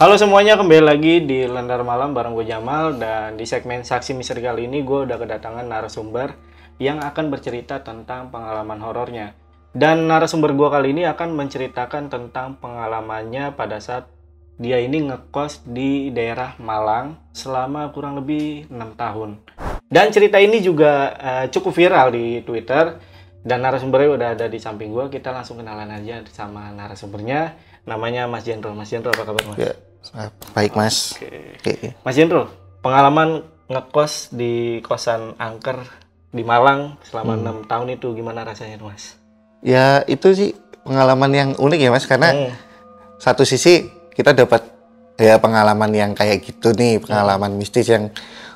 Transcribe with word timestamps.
Halo 0.00 0.16
semuanya, 0.16 0.56
kembali 0.56 0.80
lagi 0.80 1.20
di 1.28 1.44
Lentera 1.44 1.84
Malam 1.84 2.16
bareng 2.16 2.32
gue 2.32 2.48
Jamal 2.48 2.96
dan 2.96 3.36
di 3.36 3.44
segmen 3.44 3.84
Saksi 3.84 4.16
Misteri 4.16 4.40
kali 4.40 4.64
ini 4.64 4.80
gue 4.80 5.04
udah 5.04 5.20
kedatangan 5.20 5.68
narasumber 5.68 6.40
yang 6.80 7.04
akan 7.04 7.28
bercerita 7.28 7.84
tentang 7.84 8.32
pengalaman 8.32 8.80
horornya. 8.80 9.36
Dan 9.76 10.08
narasumber 10.08 10.56
gue 10.56 10.68
kali 10.72 10.96
ini 10.96 11.04
akan 11.04 11.36
menceritakan 11.36 12.08
tentang 12.08 12.56
pengalamannya 12.64 13.52
pada 13.52 13.76
saat 13.76 14.08
dia 14.56 14.80
ini 14.80 15.04
ngekos 15.04 15.68
di 15.68 16.08
daerah 16.16 16.56
Malang 16.56 17.20
selama 17.36 17.92
kurang 17.92 18.24
lebih 18.24 18.72
enam 18.72 18.96
tahun. 18.96 19.36
Dan 19.84 20.08
cerita 20.16 20.40
ini 20.40 20.64
juga 20.64 21.12
eh, 21.12 21.46
cukup 21.52 21.76
viral 21.76 22.08
di 22.08 22.40
Twitter 22.40 22.96
dan 23.44 23.60
narasumbernya 23.60 24.10
udah 24.16 24.28
ada 24.32 24.48
di 24.48 24.56
samping 24.56 24.96
gue. 24.96 25.12
Kita 25.12 25.28
langsung 25.28 25.60
kenalan 25.60 25.92
aja 25.92 26.24
sama 26.32 26.72
narasumbernya. 26.72 27.68
Namanya 27.84 28.24
Mas 28.24 28.48
Jendro. 28.48 28.72
Mas 28.72 28.88
Jendro 28.88 29.12
apa 29.12 29.28
kabar 29.28 29.44
Mas? 29.44 29.60
Ya, 29.60 29.72
ah, 29.72 29.89
baik 30.52 30.74
mas. 30.74 31.14
Oke. 31.14 31.30
Oke. 31.60 31.88
Mas 32.02 32.14
Jendro, 32.14 32.48
pengalaman 32.80 33.44
ngekos 33.68 34.34
di 34.34 34.82
kosan 34.82 35.36
angker 35.36 35.84
di 36.30 36.42
Malang 36.42 36.98
selama 37.02 37.34
Hmm. 37.34 37.42
enam 37.42 37.56
tahun 37.66 37.94
itu 37.94 38.14
gimana 38.14 38.42
rasanya 38.42 38.78
Mas? 38.80 39.18
Ya 39.60 40.02
itu 40.06 40.32
sih 40.32 40.50
pengalaman 40.82 41.30
yang 41.30 41.50
unik 41.54 41.80
ya 41.80 41.90
mas, 41.92 42.08
karena 42.08 42.32
Hmm. 42.32 42.52
satu 43.20 43.44
sisi 43.44 43.86
kita 44.10 44.32
dapat 44.32 44.64
ya 45.20 45.36
pengalaman 45.36 45.92
yang 45.92 46.10
kayak 46.16 46.40
gitu 46.40 46.72
nih, 46.72 46.96
pengalaman 46.98 47.52
mistis 47.54 47.86
yang 47.86 48.08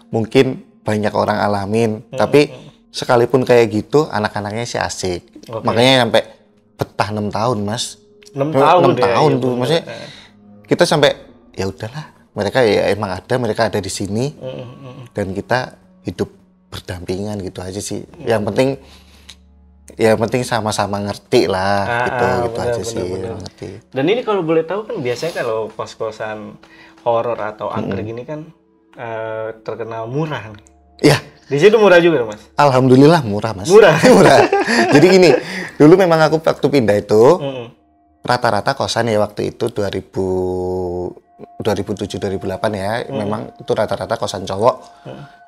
mungkin 0.08 0.64
banyak 0.80 1.12
orang 1.12 1.36
alamin. 1.36 2.00
Tapi 2.08 2.48
sekalipun 2.88 3.44
kayak 3.44 3.68
gitu, 3.68 4.08
anak-anaknya 4.08 4.64
sih 4.64 4.80
asik. 4.80 5.20
Oke. 5.50 5.60
Makanya 5.60 6.08
sampai 6.08 6.22
betah 6.74 7.08
enam 7.12 7.28
tahun 7.28 7.58
mas. 7.62 8.00
enam 8.34 8.50
tahun 8.50 8.80
enam 8.82 8.94
ya, 8.98 9.02
tahun 9.14 9.30
iya 9.30 9.38
tuh, 9.38 9.52
maksudnya 9.54 9.84
Eh, 9.86 10.08
Kita 10.64 10.84
sampai 10.88 11.10
ya 11.54 11.64
udahlah, 11.64 12.04
mereka 12.32 12.60
ya 12.62 12.90
emang 12.90 13.14
ada, 13.14 13.34
mereka 13.38 13.70
ada 13.70 13.78
di 13.78 13.88
sini 13.88 14.34
mm, 14.34 14.44
mm, 14.44 14.74
mm. 14.76 15.04
dan 15.14 15.26
kita 15.30 15.58
hidup 16.02 16.28
berdampingan 16.68 17.38
gitu 17.40 17.62
aja 17.62 17.78
sih. 17.78 18.02
Yang 18.20 18.42
penting 18.50 18.68
ya 19.94 20.18
penting 20.18 20.42
sama-sama 20.42 20.98
ngerti 20.98 21.46
lah 21.46 21.86
Ah, 21.86 22.02
gitu 22.08 22.24
ah, 22.24 22.34
gitu 22.42 22.58
benar, 22.58 22.66
aja 22.66 22.72
benar, 22.74 22.90
sih 22.90 23.04
benar. 23.06 23.34
ngerti. 23.38 23.68
Dan 23.94 24.04
ini 24.08 24.20
kalau 24.20 24.42
boleh 24.42 24.64
tahu 24.64 24.80
kan 24.84 24.96
biasanya 24.98 25.32
kalau 25.38 25.70
kos-kosan 25.70 26.58
horor 27.02 27.38
atau 27.38 27.70
angker 27.70 28.02
gini 28.02 28.26
kan 28.26 28.50
eh, 28.94 29.54
terkenal 29.62 30.06
murah. 30.06 30.50
nih. 30.50 30.64
Ya, 31.02 31.18
Di 31.44 31.58
situ 31.58 31.74
murah 31.76 31.98
juga, 31.98 32.24
Mas. 32.24 32.40
alhamdulillah 32.56 33.20
murah 33.22 33.52
mas. 33.52 33.66
Murah. 33.68 33.92
murah. 34.16 34.46
Jadi 34.94 35.06
gini, 35.10 35.30
dulu 35.76 35.94
memang 35.94 36.22
aku 36.22 36.38
waktu 36.40 36.66
pindah 36.66 36.96
itu 36.96 37.22
Mm, 37.36 37.66
rata-rata 38.24 38.72
kosan 38.72 39.10
ya 39.10 39.20
waktu 39.20 39.52
itu 39.52 39.68
2000 39.68 40.00
2007 41.58 42.18
2008 42.18 42.38
ya, 42.74 43.10
memang 43.10 43.50
itu 43.58 43.72
rata-rata 43.74 44.14
kosan 44.14 44.46
cowok 44.46 44.74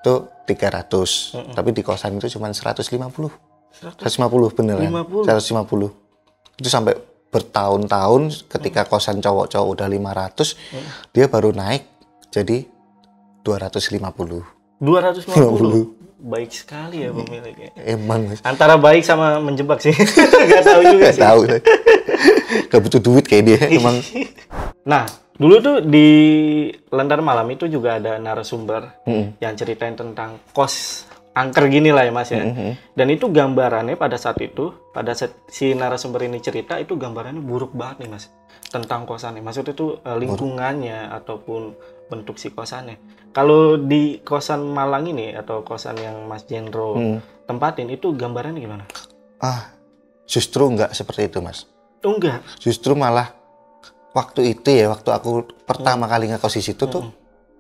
itu 0.03 0.15
300. 0.45 1.55
Tapi 1.55 1.71
di 1.71 1.83
kosan 1.83 2.19
itu 2.19 2.27
cuma 2.39 2.51
150. 2.51 2.83
150 2.91 4.57
beneran. 4.57 4.83
50. 4.83 5.29
150. 5.29 6.59
Itu 6.59 6.69
sampai 6.69 6.97
bertahun-tahun 7.27 8.49
ketika 8.49 8.89
kosan 8.89 9.21
cowok-cowok 9.21 9.69
udah 9.77 9.87
500, 9.87 10.57
dia 11.13 11.27
baru 11.29 11.53
naik 11.53 11.85
jadi 12.33 12.65
250. 13.45 14.43
250. 14.83 15.95
Baik 16.17 16.51
sekali 16.51 17.05
ya 17.05 17.13
pemiliknya. 17.13 17.71
Emang. 17.87 18.33
Antara 18.43 18.75
baik 18.75 19.05
sama 19.05 19.39
menjebak 19.39 19.79
sih. 19.79 19.93
Gak 20.51 20.65
tahu 20.65 20.83
juga 20.97 21.13
Gak 21.13 21.15
sih. 21.15 21.23
tahu. 21.23 21.41
Gak 22.73 22.81
butuh 22.83 23.01
duit 23.05 23.25
kayak 23.29 23.45
dia 23.47 23.59
emang. 23.79 24.01
Nah, 24.83 25.05
dulu 25.37 25.55
tuh 25.61 25.77
di 25.85 26.09
Lentera 26.89 27.21
Malam 27.21 27.49
itu 27.53 27.69
juga 27.69 28.01
ada 28.01 28.17
narasumber 28.17 29.05
Mm-mm. 29.05 29.37
yang 29.39 29.53
ceritain 29.55 29.95
tentang 29.95 30.41
kos 30.51 31.05
angker 31.37 31.69
gini 31.69 31.93
lah 31.93 32.09
ya 32.09 32.13
Mas 32.17 32.33
ya. 32.33 32.41
Mm-hmm. 32.41 32.97
Dan 32.97 33.07
itu 33.13 33.29
gambarannya 33.29 34.01
pada 34.01 34.17
saat 34.17 34.41
itu, 34.41 34.73
pada 34.97 35.13
saat 35.13 35.37
si 35.53 35.77
narasumber 35.77 36.25
ini 36.25 36.41
cerita 36.41 36.81
itu 36.81 36.97
gambarannya 36.97 37.45
buruk 37.45 37.77
banget 37.77 38.09
nih 38.09 38.11
Mas. 38.17 38.33
Tentang 38.73 39.05
kosannya. 39.05 39.45
Maksudnya 39.45 39.77
itu 39.77 40.01
eh, 40.01 40.17
lingkungannya 40.17 41.13
ataupun 41.13 41.77
bentuk 42.09 42.41
si 42.41 42.49
kosannya. 42.49 42.97
Kalau 43.37 43.77
di 43.77 44.25
kosan 44.25 44.65
Malang 44.65 45.13
ini 45.13 45.37
atau 45.37 45.61
kosan 45.61 46.01
yang 46.01 46.25
Mas 46.25 46.49
Jendro 46.49 46.97
Mm. 46.97 47.19
tempatin 47.45 47.93
itu 47.93 48.17
gambarannya 48.17 48.61
gimana? 48.65 48.85
Ah, 49.37 49.77
justru 50.25 50.73
nggak 50.73 50.97
seperti 50.97 51.29
itu 51.29 51.45
mas. 51.45 51.69
Oh 52.01 52.17
enggak. 52.17 52.41
Justru 52.57 52.97
malah 52.97 53.36
waktu 54.17 54.57
itu 54.57 54.73
ya, 54.73 54.89
waktu 54.89 55.13
aku 55.13 55.45
pertama 55.69 56.09
kali 56.09 56.33
ngekos 56.33 56.57
di 56.57 56.65
situ 56.65 56.89
tuh 56.89 57.05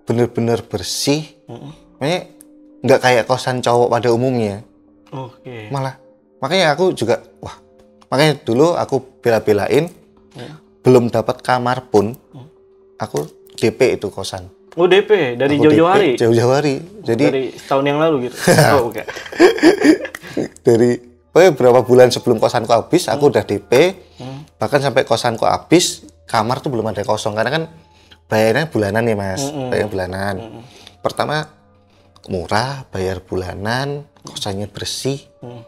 bener-bener 0.08 0.64
bersih. 0.64 1.36
Mm-mm. 1.44 2.00
Makanya 2.00 2.20
nggak 2.80 3.00
kayak 3.02 3.24
kosan 3.28 3.60
cowok 3.60 3.92
pada 3.92 4.08
umumnya. 4.08 4.64
Oke. 5.12 5.68
Malah 5.68 6.00
makanya 6.40 6.72
aku 6.72 6.96
juga 6.96 7.20
wah. 7.38 7.60
Makanya 8.08 8.40
dulu 8.40 8.72
aku 8.72 9.20
bela-belain 9.20 9.92
Ya. 10.32 10.52
belum 10.80 11.08
dapat 11.08 11.40
kamar 11.40 11.88
pun 11.88 12.12
Hmm. 12.32 12.48
aku 12.96 13.24
DP 13.56 13.96
itu 13.96 14.08
kosan. 14.08 14.48
Oh 14.76 14.84
DP 14.84 15.34
dari 15.34 15.56
jauh-jauh 15.56 15.88
hari. 15.88 16.12
Jauh-jauh 16.14 16.52
hari. 16.52 16.76
Jadi 17.00 17.24
dari 17.24 17.44
setahun 17.52 17.84
yang 17.84 17.96
lalu 17.96 18.28
gitu. 18.28 18.36
oh, 18.76 18.92
enggak. 18.92 19.08
dari 20.66 21.00
pokoknya 21.32 21.52
berapa 21.52 21.80
bulan 21.82 22.08
sebelum 22.12 22.36
kosanku 22.36 22.68
habis 22.68 23.08
aku 23.08 23.28
udah 23.28 23.42
DP 23.42 23.72
Hmm. 24.16 24.48
bahkan 24.56 24.80
sampai 24.80 25.04
kosanku 25.04 25.44
habis 25.44 26.04
kamar 26.26 26.58
tuh 26.58 26.68
belum 26.68 26.86
ada 26.86 27.02
kosong 27.02 27.32
karena 27.32 27.50
kan 27.50 27.64
bayarnya 28.26 28.66
bulanan 28.66 29.02
ya 29.02 29.14
mas 29.14 29.42
Mm-mm. 29.44 29.70
bayar 29.70 29.86
bulanan 29.86 30.34
Mm-mm. 30.36 30.62
pertama 30.98 31.46
murah 32.26 32.82
bayar 32.90 33.18
bulanan 33.20 34.02
kosannya 34.22 34.66
bersih 34.66 35.22
Hmm. 35.38 35.62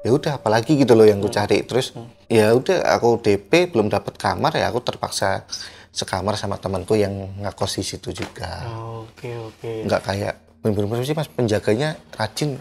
ya 0.00 0.10
udah 0.10 0.40
apalagi 0.40 0.74
gitu 0.74 0.96
loh 0.96 1.04
yang 1.04 1.20
ku 1.20 1.28
cari 1.28 1.60
terus 1.60 1.92
ya 2.24 2.50
udah 2.50 2.88
aku 2.90 3.20
DP 3.20 3.68
belum 3.68 3.86
dapat 3.86 4.16
kamar 4.16 4.56
ya 4.56 4.66
aku 4.66 4.80
terpaksa 4.80 5.44
sekamar 5.90 6.40
sama 6.40 6.56
temanku 6.56 6.94
yang 6.94 7.12
ngekos 7.36 7.76
di 7.76 7.84
situ 7.84 8.08
juga 8.14 8.64
Oke 8.96 9.28
oke. 9.36 9.84
nggak 9.84 10.00
kayak 10.00 10.34
bener-bener 10.60 11.04
sih 11.04 11.12
mas 11.12 11.28
penjaganya 11.28 12.00
rajin 12.10 12.56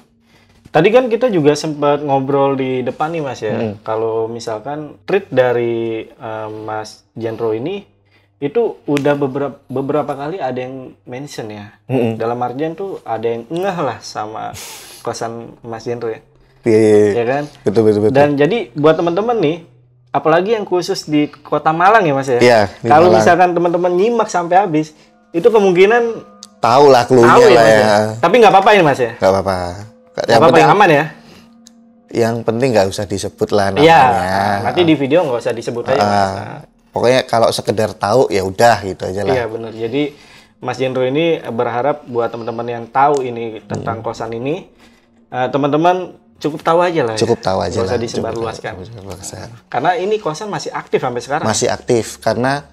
Tadi 0.69 0.87
kan 0.93 1.09
kita 1.09 1.33
juga 1.33 1.57
sempat 1.57 2.05
ngobrol 2.05 2.53
di 2.53 2.85
depan 2.85 3.09
nih 3.09 3.23
Mas 3.25 3.41
ya. 3.41 3.57
Hmm. 3.57 3.73
Kalau 3.81 4.29
misalkan 4.29 5.01
treat 5.09 5.25
dari 5.33 6.05
eh, 6.05 6.47
Mas 6.65 7.05
Jendro 7.17 7.57
ini 7.57 7.99
itu 8.39 8.79
udah 8.87 9.19
beberapa 9.19 9.59
beberapa 9.67 10.15
kali 10.15 10.39
ada 10.39 10.55
yang 10.55 10.95
mention 11.03 11.51
ya. 11.51 11.75
Mm-mm. 11.91 12.15
Dalam 12.15 12.39
artian 12.39 12.71
tuh 12.71 13.03
ada 13.03 13.27
yang 13.27 13.43
ngeh 13.51 13.77
lah 13.83 13.99
sama 13.99 14.55
kosan 15.03 15.59
Mas 15.59 15.83
Jendro 15.83 16.07
ya. 16.07 16.23
Iya, 16.63 16.79
iya, 16.79 16.95
iya. 16.95 17.11
Ya 17.19 17.25
kan? 17.27 17.43
betul 17.67 17.81
betul 17.87 18.01
betul 18.07 18.15
Dan 18.15 18.35
jadi 18.39 18.71
buat 18.75 18.95
teman-teman 18.95 19.37
nih, 19.39 19.57
apalagi 20.11 20.55
yang 20.55 20.63
khusus 20.63 21.07
di 21.07 21.27
Kota 21.27 21.75
Malang 21.75 22.07
ya 22.07 22.13
Mas 22.15 22.31
ya. 22.31 22.39
Iya, 22.39 22.59
Kalau 22.87 23.11
misalkan 23.11 23.51
teman-teman 23.51 23.91
nyimak 23.91 24.31
sampai 24.31 24.55
habis, 24.55 24.95
itu 25.35 25.47
kemungkinan 25.51 26.23
tahu 26.63 26.85
lah 26.91 27.03
tahu 27.07 27.43
ya 27.43 27.55
lah 27.55 27.65
ya. 27.67 27.79
ya. 27.79 27.97
Tapi 28.23 28.35
nggak 28.39 28.53
apa-apa 28.55 28.69
ini 28.75 28.83
Mas 28.87 28.99
ya. 29.03 29.11
Nggak 29.19 29.31
apa-apa. 29.35 29.57
Yang 30.21 30.35
apa-apa 30.35 30.47
penting, 30.49 30.63
yang 30.63 30.73
aman 30.73 30.89
ya. 30.89 31.05
yang 32.09 32.35
penting 32.41 32.69
nggak 32.71 32.87
usah 32.87 33.05
disebut 33.05 33.49
lah 33.51 33.69
Iya. 33.71 34.01
namanya. 34.01 34.41
Nanti 34.65 34.81
di 34.81 34.95
video 34.95 35.21
nggak 35.21 35.39
usah 35.39 35.53
disebut 35.53 35.83
aja. 35.87 35.95
Mas. 35.95 36.09
Nah, 36.09 36.31
pokoknya 36.89 37.21
kalau 37.23 37.49
sekedar 37.49 37.93
tahu 37.93 38.27
ya 38.27 38.41
udah 38.41 38.81
gitu 38.81 39.05
aja 39.05 39.21
lah. 39.21 39.31
Iya 39.31 39.45
benar. 39.45 39.71
Jadi 39.71 40.03
Mas 40.57 40.75
Jendro 40.75 41.03
ini 41.03 41.39
berharap 41.45 42.03
buat 42.03 42.27
teman-teman 42.27 42.67
yang 42.67 42.85
tahu 42.85 43.21
ini 43.21 43.61
tentang 43.63 44.01
kosan 44.01 44.33
ini, 44.33 44.67
eh, 45.29 45.47
teman-teman 45.47 46.11
cukup 46.35 46.59
tahu 46.61 46.79
aja 46.81 47.01
lah. 47.03 47.13
ya. 47.13 47.19
Cukup 47.19 47.39
tahu 47.39 47.59
aja 47.61 47.77
Nggak 47.77 47.87
usah 47.87 47.99
disebarluaskan. 47.99 48.73
Karena 49.67 49.91
ini 49.93 50.17
kosan 50.17 50.49
masih 50.49 50.73
aktif 50.73 50.99
sampai 50.99 51.21
sekarang. 51.21 51.45
Masih 51.45 51.69
aktif 51.69 52.17
karena 52.17 52.65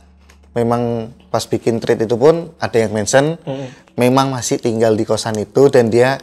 memang 0.51 1.13
pas 1.29 1.45
bikin 1.45 1.77
treat 1.77 2.01
itu 2.01 2.17
pun 2.17 2.57
ada 2.57 2.75
yang 2.75 2.89
mention 2.89 3.37
Mm. 3.39 3.69
memang 3.95 4.33
masih 4.33 4.57
tinggal 4.57 4.97
di 4.97 5.05
kosan 5.05 5.37
itu 5.37 5.69
dan 5.69 5.93
dia 5.93 6.17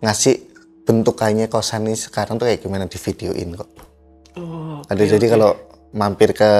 ngasih 0.00 0.45
bentukannya 0.86 1.50
kosan 1.50 1.84
ini 1.84 1.98
sekarang 1.98 2.38
tuh 2.38 2.46
kayak 2.46 2.62
gimana 2.62 2.86
di 2.86 2.94
videoin 2.94 3.58
kok. 3.58 3.70
Oh, 4.38 4.80
Ada 4.86 5.02
jadi 5.18 5.26
kalau 5.28 5.58
mampir 5.90 6.30
ke 6.30 6.52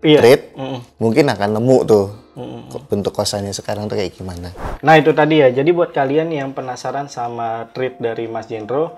Iya. 0.00 0.16
trade, 0.16 0.56
Mm-mm. 0.56 0.80
mungkin 0.96 1.28
akan 1.28 1.60
nemu 1.60 1.76
tuh 1.84 2.06
Mm-mm. 2.32 2.72
kok 2.72 2.82
bentuk 2.88 3.12
kosannya 3.12 3.52
sekarang 3.52 3.84
tuh 3.84 4.00
kayak 4.00 4.16
gimana. 4.16 4.48
Nah 4.80 4.96
itu 4.96 5.12
tadi 5.12 5.44
ya. 5.44 5.52
Jadi 5.52 5.70
buat 5.70 5.92
kalian 5.92 6.32
yang 6.32 6.56
penasaran 6.56 7.06
sama 7.06 7.68
tweet 7.76 8.00
dari 8.00 8.24
Mas 8.24 8.48
Jendro, 8.48 8.96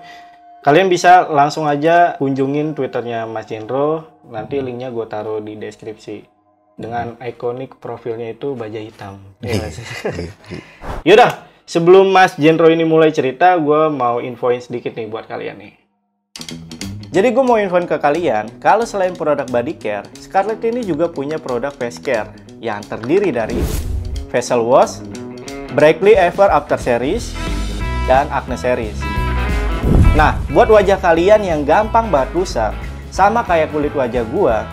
kalian 0.63 0.87
bisa 0.87 1.27
langsung 1.27 1.67
aja 1.67 2.15
kunjungin 2.17 2.71
twitternya 2.71 3.27
Mas 3.27 3.51
Jendro. 3.51 4.07
Nanti 4.31 4.63
linknya 4.63 4.95
gue 4.95 5.03
taruh 5.05 5.43
di 5.43 5.59
deskripsi. 5.59 6.23
Dengan 6.73 7.19
ikonik 7.21 7.77
profilnya 7.77 8.31
itu 8.31 8.55
baja 8.55 8.79
hitam. 8.79 9.19
Iya 9.43 9.59
nggak 9.59 9.71
sih? 9.75 9.85
Yaudah, 11.11 11.31
sebelum 11.63 12.11
Mas 12.11 12.35
Jendro 12.35 12.67
ini 12.67 12.83
mulai 12.83 13.11
cerita, 13.15 13.55
gue 13.55 13.87
mau 13.91 14.19
infoin 14.19 14.59
sedikit 14.59 14.95
nih 14.95 15.07
buat 15.07 15.27
kalian 15.27 15.57
nih. 15.59 15.73
Jadi 17.13 17.27
gue 17.29 17.45
mau 17.45 17.61
infoin 17.61 17.85
ke 17.85 17.93
kalian, 18.01 18.49
kalau 18.57 18.89
selain 18.89 19.13
produk 19.13 19.45
body 19.45 19.77
care, 19.77 20.05
Scarlett 20.17 20.65
ini 20.65 20.81
juga 20.81 21.05
punya 21.05 21.37
produk 21.37 21.69
face 21.69 22.01
care 22.01 22.33
yang 22.57 22.81
terdiri 22.81 23.29
dari 23.29 23.61
facial 24.33 24.65
wash, 24.65 24.97
Brightly 25.77 26.17
Ever 26.17 26.49
After 26.49 26.73
Series, 26.73 27.37
dan 28.09 28.25
Acne 28.33 28.57
Series. 28.57 28.97
Nah, 30.17 30.41
buat 30.49 30.69
wajah 30.73 30.97
kalian 30.97 31.45
yang 31.45 31.61
gampang 31.65 32.09
banget 32.09 32.33
rusak, 32.33 32.73
sama 33.13 33.45
kayak 33.45 33.69
kulit 33.69 33.93
wajah 33.93 34.25
gua, 34.33 34.65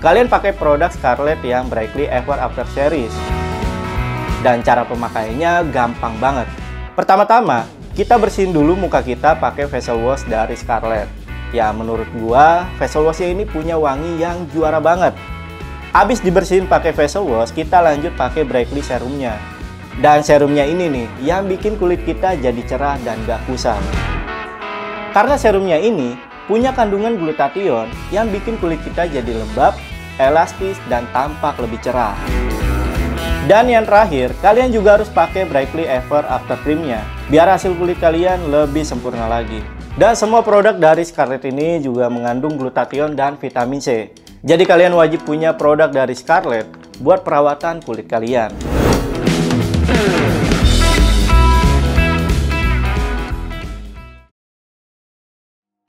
kalian 0.00 0.32
pakai 0.32 0.56
produk 0.56 0.88
Scarlett 0.88 1.44
yang 1.44 1.68
Brightly 1.68 2.08
Ever 2.08 2.40
After 2.40 2.64
Series. 2.72 3.12
Dan 4.42 4.60
cara 4.66 4.82
pemakaiannya 4.82 5.70
gampang 5.70 6.18
banget. 6.18 6.50
Pertama-tama, 6.98 7.64
kita 7.94 8.18
bersihin 8.18 8.50
dulu 8.50 8.74
muka 8.74 9.00
kita 9.00 9.38
pakai 9.38 9.70
facial 9.70 10.02
wash 10.02 10.26
dari 10.26 10.58
Scarlett. 10.58 11.06
Ya, 11.54 11.70
menurut 11.70 12.08
gua, 12.18 12.66
facial 12.76 13.06
washnya 13.06 13.30
ini 13.30 13.44
punya 13.46 13.78
wangi 13.78 14.18
yang 14.18 14.48
juara 14.50 14.82
banget. 14.82 15.14
Abis 15.92 16.24
dibersihin 16.24 16.64
pakai 16.64 16.96
facial 16.96 17.28
wash, 17.28 17.52
kita 17.52 17.84
lanjut 17.84 18.16
pakai 18.16 18.42
Brightly 18.42 18.80
serumnya. 18.80 19.36
Dan 20.00 20.24
serumnya 20.24 20.64
ini 20.64 20.88
nih, 20.88 21.06
yang 21.20 21.44
bikin 21.44 21.76
kulit 21.76 22.00
kita 22.08 22.32
jadi 22.40 22.62
cerah 22.64 22.96
dan 23.04 23.20
gak 23.28 23.44
kusam. 23.44 23.78
Karena 25.12 25.36
serumnya 25.36 25.76
ini 25.76 26.16
punya 26.48 26.72
kandungan 26.72 27.20
glutathione 27.20 27.92
yang 28.08 28.32
bikin 28.32 28.56
kulit 28.56 28.80
kita 28.80 29.04
jadi 29.04 29.32
lembab, 29.36 29.76
elastis, 30.16 30.80
dan 30.88 31.04
tampak 31.12 31.60
lebih 31.60 31.76
cerah. 31.84 32.16
Dan 33.42 33.66
yang 33.66 33.82
terakhir, 33.82 34.30
kalian 34.38 34.70
juga 34.70 34.94
harus 34.94 35.10
pakai 35.10 35.42
Brightly 35.42 35.82
Ever 35.82 36.22
After 36.30 36.54
Creamnya, 36.62 37.02
biar 37.26 37.50
hasil 37.50 37.74
kulit 37.74 37.98
kalian 37.98 38.54
lebih 38.54 38.86
sempurna 38.86 39.26
lagi. 39.26 39.58
Dan 39.98 40.14
semua 40.14 40.46
produk 40.46 40.78
dari 40.78 41.02
Scarlett 41.02 41.42
ini 41.42 41.82
juga 41.82 42.06
mengandung 42.06 42.54
glutathione 42.54 43.18
dan 43.18 43.34
vitamin 43.34 43.82
C. 43.82 44.14
Jadi 44.46 44.62
kalian 44.62 44.94
wajib 44.94 45.26
punya 45.26 45.58
produk 45.58 45.90
dari 45.90 46.14
Scarlett 46.14 46.70
buat 47.02 47.26
perawatan 47.26 47.82
kulit 47.82 48.06
kalian. 48.06 48.54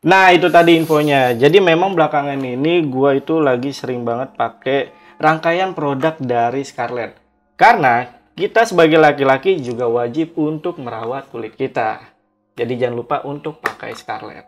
Nah 0.03 0.33
itu 0.33 0.49
tadi 0.49 0.73
infonya. 0.81 1.37
Jadi 1.37 1.61
memang 1.61 1.93
belakangan 1.93 2.41
ini 2.41 2.81
gua 2.89 3.13
itu 3.13 3.37
lagi 3.37 3.69
sering 3.69 4.01
banget 4.01 4.33
pakai 4.33 4.89
rangkaian 5.21 5.71
produk 5.77 6.17
dari 6.17 6.65
Scarlett. 6.65 7.22
Karena 7.53 8.09
kita 8.33 8.65
sebagai 8.65 8.97
laki-laki 8.97 9.61
juga 9.61 9.85
wajib 9.85 10.33
untuk 10.37 10.81
merawat 10.81 11.29
kulit 11.29 11.53
kita. 11.53 12.01
Jadi 12.53 12.73
jangan 12.77 12.97
lupa 12.97 13.17
untuk 13.25 13.61
pakai 13.61 13.93
Scarlett. 13.93 14.45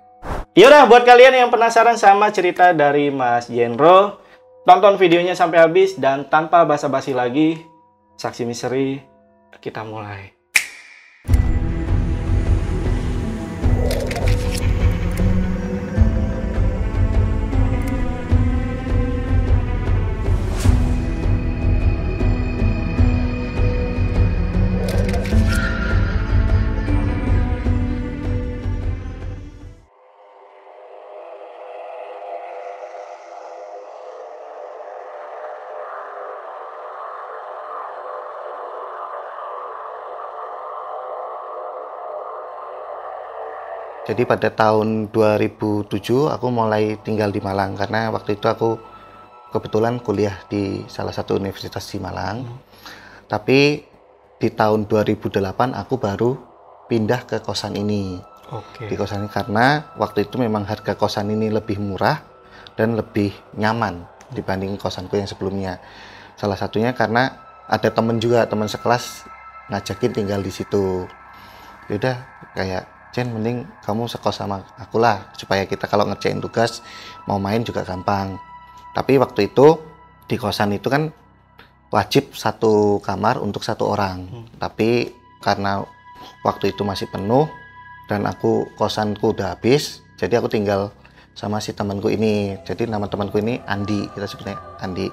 Yaudah 0.57 0.89
buat 0.89 1.03
kalian 1.05 1.45
yang 1.45 1.49
penasaran 1.51 1.97
sama 1.97 2.31
cerita 2.31 2.71
dari 2.73 3.13
Mas 3.13 3.49
Jenro, 3.51 4.21
tonton 4.65 4.97
videonya 4.97 5.37
sampai 5.37 5.61
habis 5.61 5.97
dan 5.99 6.25
tanpa 6.25 6.65
basa-basi 6.65 7.13
lagi, 7.13 7.61
saksi 8.17 8.47
misteri 8.47 9.01
kita 9.59 9.81
mulai. 9.81 10.34
Jadi 44.05 44.21
pada 44.21 44.53
tahun 44.53 45.09
2007 45.09 45.89
aku 46.29 46.47
mulai 46.53 46.93
tinggal 47.01 47.33
di 47.33 47.41
Malang 47.41 47.73
karena 47.73 48.13
waktu 48.13 48.37
itu 48.37 48.45
aku 48.45 48.77
kebetulan 49.49 49.97
kuliah 49.97 50.45
di 50.45 50.85
salah 50.85 51.09
satu 51.09 51.33
universitas 51.33 51.81
di 51.89 51.97
Malang. 51.97 52.45
Tapi 53.25 53.81
di 54.37 54.49
tahun 54.53 54.85
2008 54.85 55.41
aku 55.73 55.97
baru 55.97 56.37
pindah 56.85 57.25
ke 57.25 57.41
kosan 57.41 57.73
ini. 57.73 58.21
Oke. 58.53 58.85
Di 58.85 58.93
kosan 58.93 59.25
ini 59.25 59.31
karena 59.33 59.89
waktu 59.97 60.29
itu 60.29 60.37
memang 60.37 60.69
harga 60.69 60.93
kosan 60.93 61.33
ini 61.33 61.49
lebih 61.49 61.81
murah 61.81 62.21
dan 62.77 62.93
lebih 62.93 63.33
nyaman 63.57 64.05
dibanding 64.29 64.77
kosanku 64.77 65.17
yang 65.17 65.25
sebelumnya. 65.25 65.81
Salah 66.37 66.61
satunya 66.61 66.93
karena 66.93 67.41
ada 67.65 67.89
temen 67.89 68.21
juga 68.21 68.45
teman 68.45 68.69
sekelas 68.69 69.25
ngajakin 69.73 70.13
tinggal 70.13 70.45
di 70.45 70.53
situ. 70.53 71.09
Yaudah 71.89 72.21
kayak 72.53 72.94
Jen 73.15 73.31
mending 73.31 73.63
kamu 73.87 74.11
sekos 74.11 74.43
sama 74.43 74.67
aku 74.75 74.99
lah 74.99 75.31
supaya 75.39 75.63
kita 75.63 75.87
kalau 75.87 76.03
ngerjain 76.03 76.43
tugas 76.43 76.83
mau 77.23 77.39
main 77.39 77.63
juga 77.63 77.87
gampang. 77.87 78.35
Tapi 78.91 79.15
waktu 79.15 79.47
itu 79.47 79.79
di 80.27 80.35
kosan 80.35 80.75
itu 80.75 80.91
kan 80.91 81.07
wajib 81.95 82.35
satu 82.35 82.99
kamar 82.99 83.39
untuk 83.39 83.63
satu 83.63 83.87
orang. 83.87 84.27
Tapi 84.59 85.15
karena 85.39 85.79
waktu 86.43 86.75
itu 86.75 86.83
masih 86.83 87.07
penuh 87.07 87.47
dan 88.11 88.27
aku 88.27 88.67
kosanku 88.75 89.31
udah 89.31 89.55
habis, 89.55 90.03
jadi 90.19 90.43
aku 90.43 90.51
tinggal 90.51 90.91
sama 91.39 91.63
si 91.63 91.71
temanku 91.71 92.11
ini. 92.11 92.59
Jadi 92.67 92.83
nama 92.83 93.07
temanku 93.07 93.39
ini 93.39 93.63
Andi, 93.63 94.11
kita 94.11 94.27
sebutnya 94.27 94.59
Andi. 94.83 95.07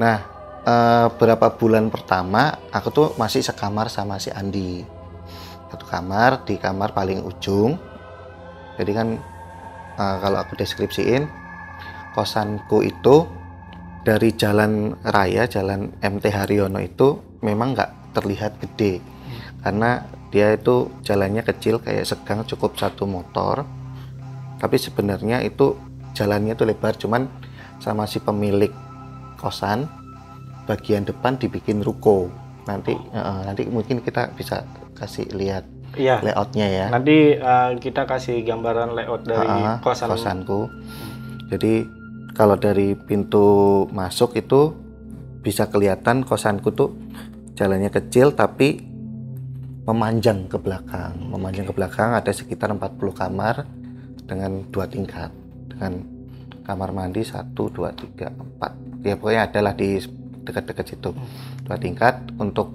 Nah, 0.00 0.16
eh, 0.64 1.06
berapa 1.12 1.60
bulan 1.60 1.92
pertama 1.92 2.56
aku 2.72 2.88
tuh 2.88 3.08
masih 3.20 3.44
sekamar 3.44 3.92
sama 3.92 4.16
si 4.16 4.32
Andi 4.32 5.01
satu 5.72 5.88
kamar 5.88 6.44
di 6.44 6.60
kamar 6.60 6.92
paling 6.92 7.24
ujung. 7.24 7.80
Jadi 8.76 8.92
kan 8.92 9.08
eh, 9.96 10.16
kalau 10.20 10.38
aku 10.44 10.52
deskripsiin 10.60 11.24
kosanku 12.12 12.84
itu 12.84 13.24
dari 14.04 14.36
jalan 14.36 14.92
raya 15.00 15.48
jalan 15.48 15.96
MT 16.04 16.28
Haryono 16.28 16.76
itu 16.84 17.40
memang 17.40 17.72
nggak 17.72 18.12
terlihat 18.12 18.60
gede. 18.60 19.00
Karena 19.64 20.04
dia 20.28 20.52
itu 20.52 20.92
jalannya 21.00 21.40
kecil 21.40 21.80
kayak 21.80 22.04
segang 22.04 22.44
cukup 22.44 22.76
satu 22.76 23.08
motor. 23.08 23.64
Tapi 24.60 24.76
sebenarnya 24.76 25.40
itu 25.40 25.74
jalannya 26.12 26.52
itu 26.52 26.68
lebar 26.68 27.00
cuman 27.00 27.26
sama 27.80 28.04
si 28.04 28.20
pemilik 28.20 28.70
kosan 29.40 29.88
bagian 30.68 31.08
depan 31.08 31.40
dibikin 31.40 31.80
ruko. 31.80 32.28
Nanti 32.68 32.92
eh, 32.92 33.40
nanti 33.48 33.64
mungkin 33.72 34.04
kita 34.04 34.36
bisa 34.36 34.66
kasih 35.02 35.26
lihat 35.34 35.66
Iya. 35.92 36.24
layoutnya 36.24 36.66
ya 36.66 36.86
Nanti 36.88 37.36
uh, 37.36 37.76
kita 37.76 38.08
kasih 38.08 38.40
gambaran 38.42 38.96
layout 38.96 39.28
dari 39.28 39.44
Ah, 39.44 39.76
kosan. 39.84 40.08
kosanku. 40.08 40.72
Jadi 41.52 41.84
kalau 42.32 42.56
dari 42.56 42.96
pintu 42.96 43.44
masuk 43.92 44.32
itu 44.34 44.72
bisa 45.44 45.68
kelihatan 45.68 46.24
kosanku 46.24 46.72
tuh 46.72 46.96
jalannya 47.52 47.92
kecil 47.92 48.32
tapi 48.32 48.80
memanjang 49.84 50.48
ke 50.48 50.56
belakang. 50.56 51.12
Memanjang 51.28 51.68
ke 51.68 51.74
belakang 51.76 52.16
ada 52.16 52.32
sekitar 52.32 52.72
40 52.72 53.12
kamar 53.12 53.68
dengan 54.24 54.64
dua 54.72 54.88
tingkat 54.88 55.28
dengan 55.68 56.00
kamar 56.62 56.94
mandi 56.94 57.20
satu 57.20 57.68
dua 57.68 57.90
tiga 57.90 58.30
empat 58.30 58.72
ya 59.02 59.18
pokoknya 59.18 59.50
adalah 59.50 59.74
di 59.74 59.98
dekat-dekat 60.46 60.86
situ 60.88 61.10
dua 61.66 61.76
tingkat 61.76 62.22
untuk 62.38 62.70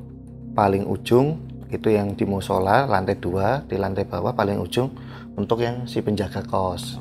paling 0.51 0.83
ujung 0.83 1.39
itu 1.67 1.91
yang 1.91 2.15
di 2.15 2.23
musola 2.23 2.87
lantai 2.87 3.19
dua 3.19 3.63
di 3.67 3.75
lantai 3.75 4.07
bawah 4.07 4.31
paling 4.31 4.59
ujung 4.59 4.91
untuk 5.35 5.61
yang 5.63 5.83
si 5.85 5.99
penjaga 5.99 6.43
kos. 6.47 6.97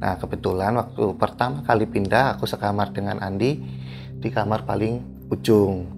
Nah 0.00 0.16
kebetulan 0.16 0.76
waktu 0.76 1.16
pertama 1.16 1.64
kali 1.64 1.88
pindah 1.88 2.36
aku 2.36 2.44
sekamar 2.44 2.92
dengan 2.92 3.20
Andi 3.20 3.60
di 4.20 4.28
kamar 4.28 4.64
paling 4.68 5.26
ujung. 5.32 5.88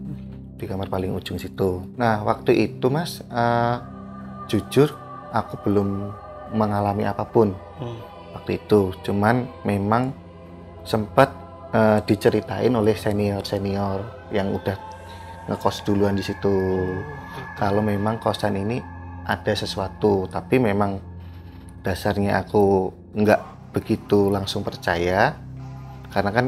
Di 0.58 0.64
kamar 0.70 0.86
paling 0.86 1.10
ujung 1.14 1.38
situ. 1.42 1.82
Nah 1.98 2.22
waktu 2.22 2.54
itu 2.70 2.86
mas 2.86 3.22
eh, 3.26 3.76
jujur 4.46 4.94
aku 5.34 5.58
belum 5.66 6.12
mengalami 6.52 7.08
apa 7.08 7.24
pun 7.26 7.54
Hmm. 7.82 7.98
waktu 8.38 8.62
itu. 8.62 8.94
Cuman 9.02 9.50
memang 9.66 10.14
sempat 10.86 11.30
uh, 11.74 11.98
diceritain 12.06 12.70
oleh 12.74 12.94
senior 12.94 13.42
senior 13.42 14.02
yang 14.30 14.54
udah 14.54 14.76
ngekos 15.50 15.82
duluan 15.82 16.14
di 16.14 16.22
situ 16.22 16.50
kalau 17.56 17.84
memang 17.84 18.18
kosan 18.18 18.56
ini 18.56 18.80
ada 19.22 19.52
sesuatu 19.54 20.26
tapi 20.26 20.58
memang 20.58 20.98
dasarnya 21.82 22.42
aku 22.42 22.90
nggak 23.14 23.72
begitu 23.74 24.30
langsung 24.30 24.62
percaya 24.62 25.34
karena 26.12 26.30
kan 26.30 26.46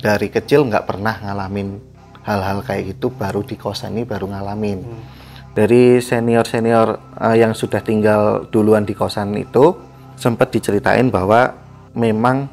dari 0.00 0.28
kecil 0.32 0.66
nggak 0.66 0.88
pernah 0.88 1.14
ngalamin 1.22 1.78
hal-hal 2.22 2.62
kayak 2.62 2.96
gitu 2.96 3.10
baru 3.14 3.42
di 3.42 3.58
kosan 3.58 3.98
ini 3.98 4.02
baru 4.06 4.30
ngalamin 4.30 4.78
hmm. 4.82 5.02
dari 5.54 5.98
senior 6.02 6.46
senior 6.46 6.98
uh, 7.18 7.36
yang 7.36 7.54
sudah 7.54 7.82
tinggal 7.82 8.46
duluan 8.50 8.86
di 8.86 8.94
kosan 8.94 9.34
itu 9.38 9.74
sempat 10.18 10.54
diceritain 10.54 11.10
bahwa 11.10 11.54
memang 11.94 12.46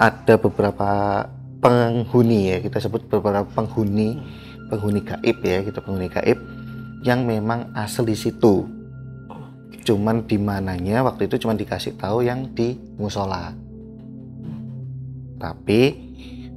ada 0.00 0.40
beberapa 0.40 1.24
penghuni 1.60 2.56
ya 2.56 2.58
kita 2.64 2.80
sebut 2.80 3.04
beberapa 3.08 3.44
penghuni 3.52 4.16
penghuni 4.72 5.04
gaib 5.04 5.38
ya 5.44 5.60
kita 5.60 5.84
penghuni 5.84 6.08
gaib 6.08 6.40
yang 7.00 7.24
memang 7.24 7.72
asal 7.72 8.04
di 8.04 8.16
situ. 8.16 8.68
Cuman 9.80 10.28
di 10.28 10.36
mananya 10.36 11.00
waktu 11.00 11.26
itu 11.26 11.40
cuma 11.40 11.56
dikasih 11.56 11.96
tahu 11.96 12.24
yang 12.24 12.52
di 12.52 12.76
musola. 13.00 13.56
Tapi 15.40 15.80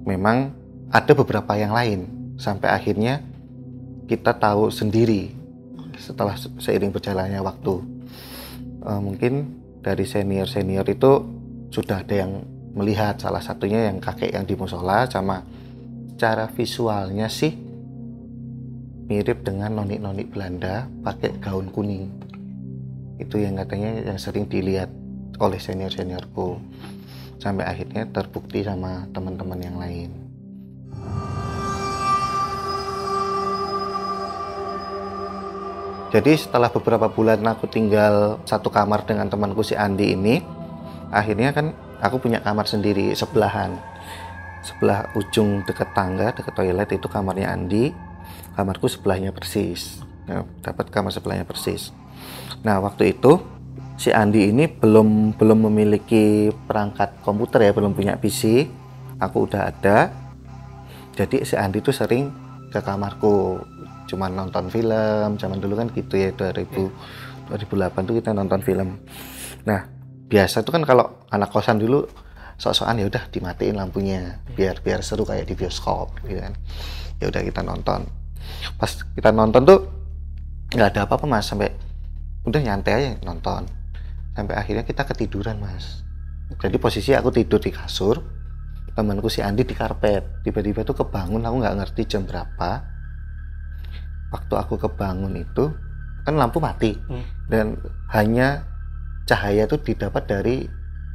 memang 0.04 0.52
ada 0.92 1.12
beberapa 1.16 1.56
yang 1.56 1.72
lain. 1.72 2.00
Sampai 2.36 2.76
akhirnya 2.76 3.24
kita 4.12 4.36
tahu 4.36 4.68
sendiri 4.68 5.32
setelah 5.96 6.36
seiring 6.36 6.92
berjalannya 6.92 7.40
waktu. 7.40 7.80
Uh, 8.84 9.00
mungkin 9.00 9.64
dari 9.80 10.04
senior 10.04 10.44
senior 10.44 10.84
itu 10.92 11.24
sudah 11.72 12.04
ada 12.04 12.28
yang 12.28 12.44
melihat 12.76 13.16
salah 13.16 13.40
satunya 13.40 13.88
yang 13.88 14.04
kakek 14.04 14.36
yang 14.36 14.44
di 14.44 14.60
musola 14.60 15.08
sama 15.08 15.48
cara 16.20 16.52
visualnya 16.52 17.32
sih 17.32 17.62
mirip 19.08 19.44
dengan 19.44 19.76
nonik-nonik 19.76 20.32
Belanda 20.32 20.88
pakai 21.04 21.36
gaun 21.44 21.68
kuning. 21.70 22.08
Itu 23.20 23.36
yang 23.40 23.60
katanya 23.60 24.14
yang 24.14 24.20
sering 24.20 24.48
dilihat 24.48 24.88
oleh 25.40 25.60
senior-seniorku 25.60 26.56
sampai 27.42 27.68
akhirnya 27.68 28.08
terbukti 28.08 28.64
sama 28.64 29.04
teman-teman 29.12 29.60
yang 29.60 29.78
lain. 29.78 30.10
Jadi 36.14 36.38
setelah 36.38 36.70
beberapa 36.70 37.10
bulan 37.10 37.42
aku 37.42 37.66
tinggal 37.66 38.38
satu 38.46 38.70
kamar 38.70 39.02
dengan 39.04 39.28
temanku 39.34 39.66
si 39.66 39.74
Andi 39.74 40.14
ini 40.14 40.38
akhirnya 41.10 41.50
kan 41.50 41.74
aku 42.00 42.22
punya 42.22 42.38
kamar 42.40 42.70
sendiri 42.70 43.18
sebelahan. 43.18 43.74
Sebelah 44.62 45.10
ujung 45.18 45.66
dekat 45.66 45.92
tangga 45.98 46.32
dekat 46.32 46.54
toilet 46.54 46.90
itu 46.94 47.10
kamarnya 47.10 47.52
Andi 47.52 48.12
kamarku 48.54 48.88
sebelahnya 48.90 49.34
persis. 49.34 50.02
Ya, 50.24 50.48
dapat 50.64 50.88
kamar 50.88 51.12
sebelahnya 51.12 51.44
persis. 51.44 51.92
Nah 52.64 52.80
waktu 52.80 53.12
itu 53.12 53.44
si 54.00 54.10
Andi 54.10 54.50
ini 54.50 54.72
belum 54.72 55.36
belum 55.36 55.70
memiliki 55.70 56.50
perangkat 56.66 57.20
komputer 57.22 57.70
ya 57.70 57.72
belum 57.76 57.92
punya 57.92 58.16
PC 58.16 58.68
aku 59.20 59.46
udah 59.46 59.70
ada. 59.70 60.12
Jadi 61.14 61.46
si 61.46 61.54
Andi 61.60 61.84
tuh 61.84 61.94
sering 61.94 62.32
ke 62.72 62.80
kamarku. 62.82 63.62
Cuma 64.10 64.28
nonton 64.32 64.68
film 64.72 65.40
zaman 65.40 65.60
dulu 65.60 65.80
kan 65.80 65.88
gitu 65.92 66.18
ya 66.18 66.32
2000 66.34 67.50
2008 67.52 68.08
tuh 68.08 68.16
kita 68.18 68.32
nonton 68.32 68.64
film. 68.64 69.04
Nah 69.68 69.86
biasa 70.32 70.64
tuh 70.64 70.74
kan 70.74 70.84
kalau 70.88 71.28
anak 71.30 71.52
kosan 71.52 71.78
dulu 71.78 72.08
sok-sokan 72.56 73.04
ya 73.04 73.06
udah 73.12 73.28
dimatiin 73.28 73.76
lampunya 73.76 74.40
biar 74.56 74.80
biar 74.80 75.04
seru 75.04 75.28
kayak 75.28 75.52
di 75.52 75.56
bioskop 75.60 76.16
gitu 76.24 76.40
kan. 76.40 76.56
Ya 77.20 77.28
udah 77.28 77.42
kita 77.44 77.62
nonton 77.62 78.23
pas 78.80 78.92
kita 78.92 79.30
nonton 79.32 79.62
tuh 79.64 79.80
nggak 80.74 80.90
ada 80.96 81.02
apa-apa 81.06 81.26
mas 81.30 81.46
sampai 81.46 81.70
udah 82.44 82.62
nyantai 82.62 82.94
aja 82.98 83.10
nonton 83.24 83.70
sampai 84.34 84.56
akhirnya 84.58 84.84
kita 84.84 85.06
ketiduran 85.06 85.62
mas 85.62 86.02
jadi 86.60 86.78
posisi 86.78 87.14
aku 87.14 87.30
tidur 87.32 87.62
di 87.62 87.72
kasur 87.72 88.20
temanku 88.94 89.30
si 89.30 89.42
Andi 89.42 89.66
di 89.66 89.74
karpet 89.74 90.46
tiba-tiba 90.46 90.86
tuh 90.86 90.94
kebangun 90.94 91.42
aku 91.46 91.56
nggak 91.62 91.76
ngerti 91.82 92.02
jam 92.06 92.26
berapa 92.26 92.84
waktu 94.34 94.54
aku 94.58 94.76
kebangun 94.82 95.38
itu 95.38 95.70
kan 96.24 96.34
lampu 96.40 96.58
mati 96.58 96.96
hmm. 96.96 97.52
dan 97.52 97.78
hanya 98.16 98.66
cahaya 99.28 99.68
itu 99.68 99.78
didapat 99.80 100.24
dari 100.28 100.56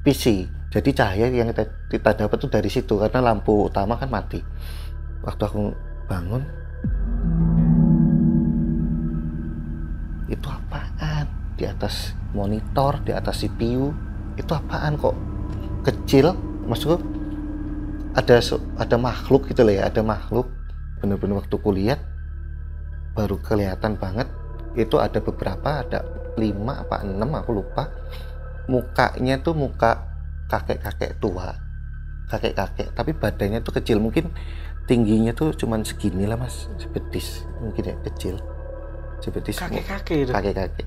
PC. 0.05 0.49
Jadi 0.69 0.91
cahaya 0.93 1.27
yang 1.33 1.49
kita, 1.53 1.65
kita 1.89 2.11
dapat 2.13 2.37
tuh 2.37 2.53
dari 2.53 2.69
situ 2.69 3.01
karena 3.01 3.33
lampu 3.33 3.69
utama 3.69 3.97
kan 3.97 4.13
mati. 4.13 4.41
Waktu 5.25 5.43
aku 5.49 5.73
bangun, 6.09 6.45
itu 10.29 10.47
apaan? 10.49 11.27
Di 11.59 11.67
atas 11.67 12.15
monitor, 12.31 13.03
di 13.03 13.11
atas 13.11 13.43
CPU, 13.43 13.91
itu 14.39 14.53
apaan 14.55 14.95
kok 14.95 15.17
kecil? 15.83 16.37
Maksudku 16.69 17.01
ada 18.15 18.39
ada 18.79 18.97
makhluk 19.01 19.51
gitu 19.51 19.67
loh 19.67 19.75
ya, 19.75 19.89
ada 19.91 20.05
makhluk. 20.05 20.47
Bener-bener 21.03 21.43
waktu 21.43 21.57
kulihat 21.59 22.01
baru 23.19 23.43
kelihatan 23.43 23.99
banget 23.99 24.31
itu 24.79 24.95
ada 25.03 25.19
beberapa 25.19 25.83
ada 25.83 26.07
lima 26.39 26.87
apa 26.87 27.03
enam 27.03 27.35
aku 27.35 27.51
lupa 27.51 27.91
mukanya 28.71 29.43
tuh 29.43 29.59
muka 29.59 30.07
kakek-kakek 30.47 31.19
tua 31.19 31.51
kakek-kakek 32.31 32.95
tapi 32.95 33.11
badannya 33.17 33.59
tuh 33.65 33.75
kecil 33.75 33.99
mungkin 33.99 34.31
tingginya 34.89 35.37
tuh 35.37 35.53
cuman 35.53 35.85
segini 35.85 36.25
lah 36.25 36.41
mas. 36.41 36.67
Sebetis 36.81 37.45
mungkin 37.61 37.93
ya 37.93 37.97
kecil. 38.09 38.41
Sebetis 39.21 39.61
kakek-kakek 39.61 40.33
kakek-kakek. 40.33 40.87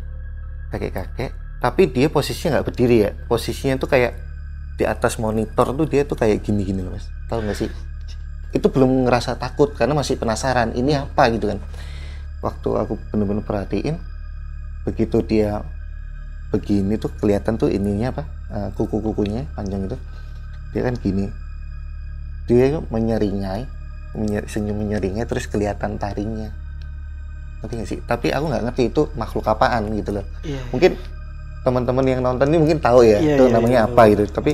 Kakek-kakek. 0.74 1.31
Tapi 1.62 1.81
dia 1.93 2.10
posisinya 2.10 2.58
nggak 2.58 2.67
berdiri 2.74 2.98
ya. 3.05 3.12
Posisinya 3.29 3.77
tuh 3.77 3.86
kayak 3.86 4.17
di 4.81 4.84
atas 4.89 5.22
monitor 5.22 5.77
tuh 5.77 5.86
dia 5.86 6.01
tuh 6.01 6.17
kayak 6.17 6.41
gini-gini 6.41 6.81
mas. 6.81 7.05
Tahu 7.29 7.46
nggak 7.46 7.58
sih? 7.62 7.70
Itu 8.50 8.74
belum 8.74 9.05
ngerasa 9.05 9.38
takut 9.38 9.77
karena 9.77 9.93
masih 9.93 10.17
penasaran 10.17 10.74
ini 10.74 10.98
apa 10.98 11.29
gitu 11.29 11.53
kan. 11.53 11.62
Waktu 12.41 12.70
aku 12.74 12.98
bener-bener 13.13 13.46
perhatiin 13.46 14.01
begitu 14.81 15.22
dia 15.22 15.62
begini 16.50 16.98
tuh 16.98 17.13
kelihatan 17.22 17.62
tuh 17.62 17.70
ininya 17.70 18.10
apa 18.10 18.24
uh, 18.50 18.70
kuku-kukunya 18.74 19.46
panjang 19.53 19.86
itu. 19.86 19.98
Dia 20.74 20.89
kan 20.89 20.98
gini. 20.98 21.29
Dia 22.50 22.81
menyeringai 22.81 23.63
menyer, 23.70 23.80
senyum 24.47 24.75
menyeringai 24.75 25.23
terus 25.23 25.47
kelihatan 25.47 25.95
taringnya 25.95 26.51
ngerti 27.61 27.73
gak 27.77 27.87
sih 27.87 27.99
tapi 28.03 28.27
aku 28.33 28.45
nggak 28.49 28.63
ngerti 28.69 28.83
itu 28.89 29.01
makhluk 29.15 29.45
apaan 29.47 29.87
gitu 29.93 30.17
loh 30.19 30.25
yeah, 30.41 30.57
iya. 30.57 30.61
mungkin 30.73 30.91
teman-teman 31.61 32.05
yang 32.09 32.21
nonton 32.25 32.49
ini 32.49 32.57
mungkin 32.57 32.79
tahu 32.81 33.05
ya 33.05 33.21
yeah, 33.21 33.37
itu 33.37 33.43
yeah, 33.45 33.53
namanya 33.53 33.79
yeah, 33.85 33.89
apa 33.89 34.01
yeah. 34.01 34.11
gitu 34.17 34.23
tapi 34.33 34.51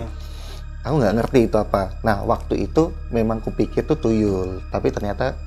aku 0.84 0.94
nggak 1.00 1.16
ngerti 1.24 1.40
itu 1.48 1.58
apa 1.58 1.82
nah 2.04 2.22
waktu 2.28 2.68
itu 2.68 2.92
memang 3.10 3.40
kupikir 3.40 3.88
tuh 3.88 3.98
tuyul 3.98 4.60
tapi 4.70 4.92
ternyata 4.92 5.40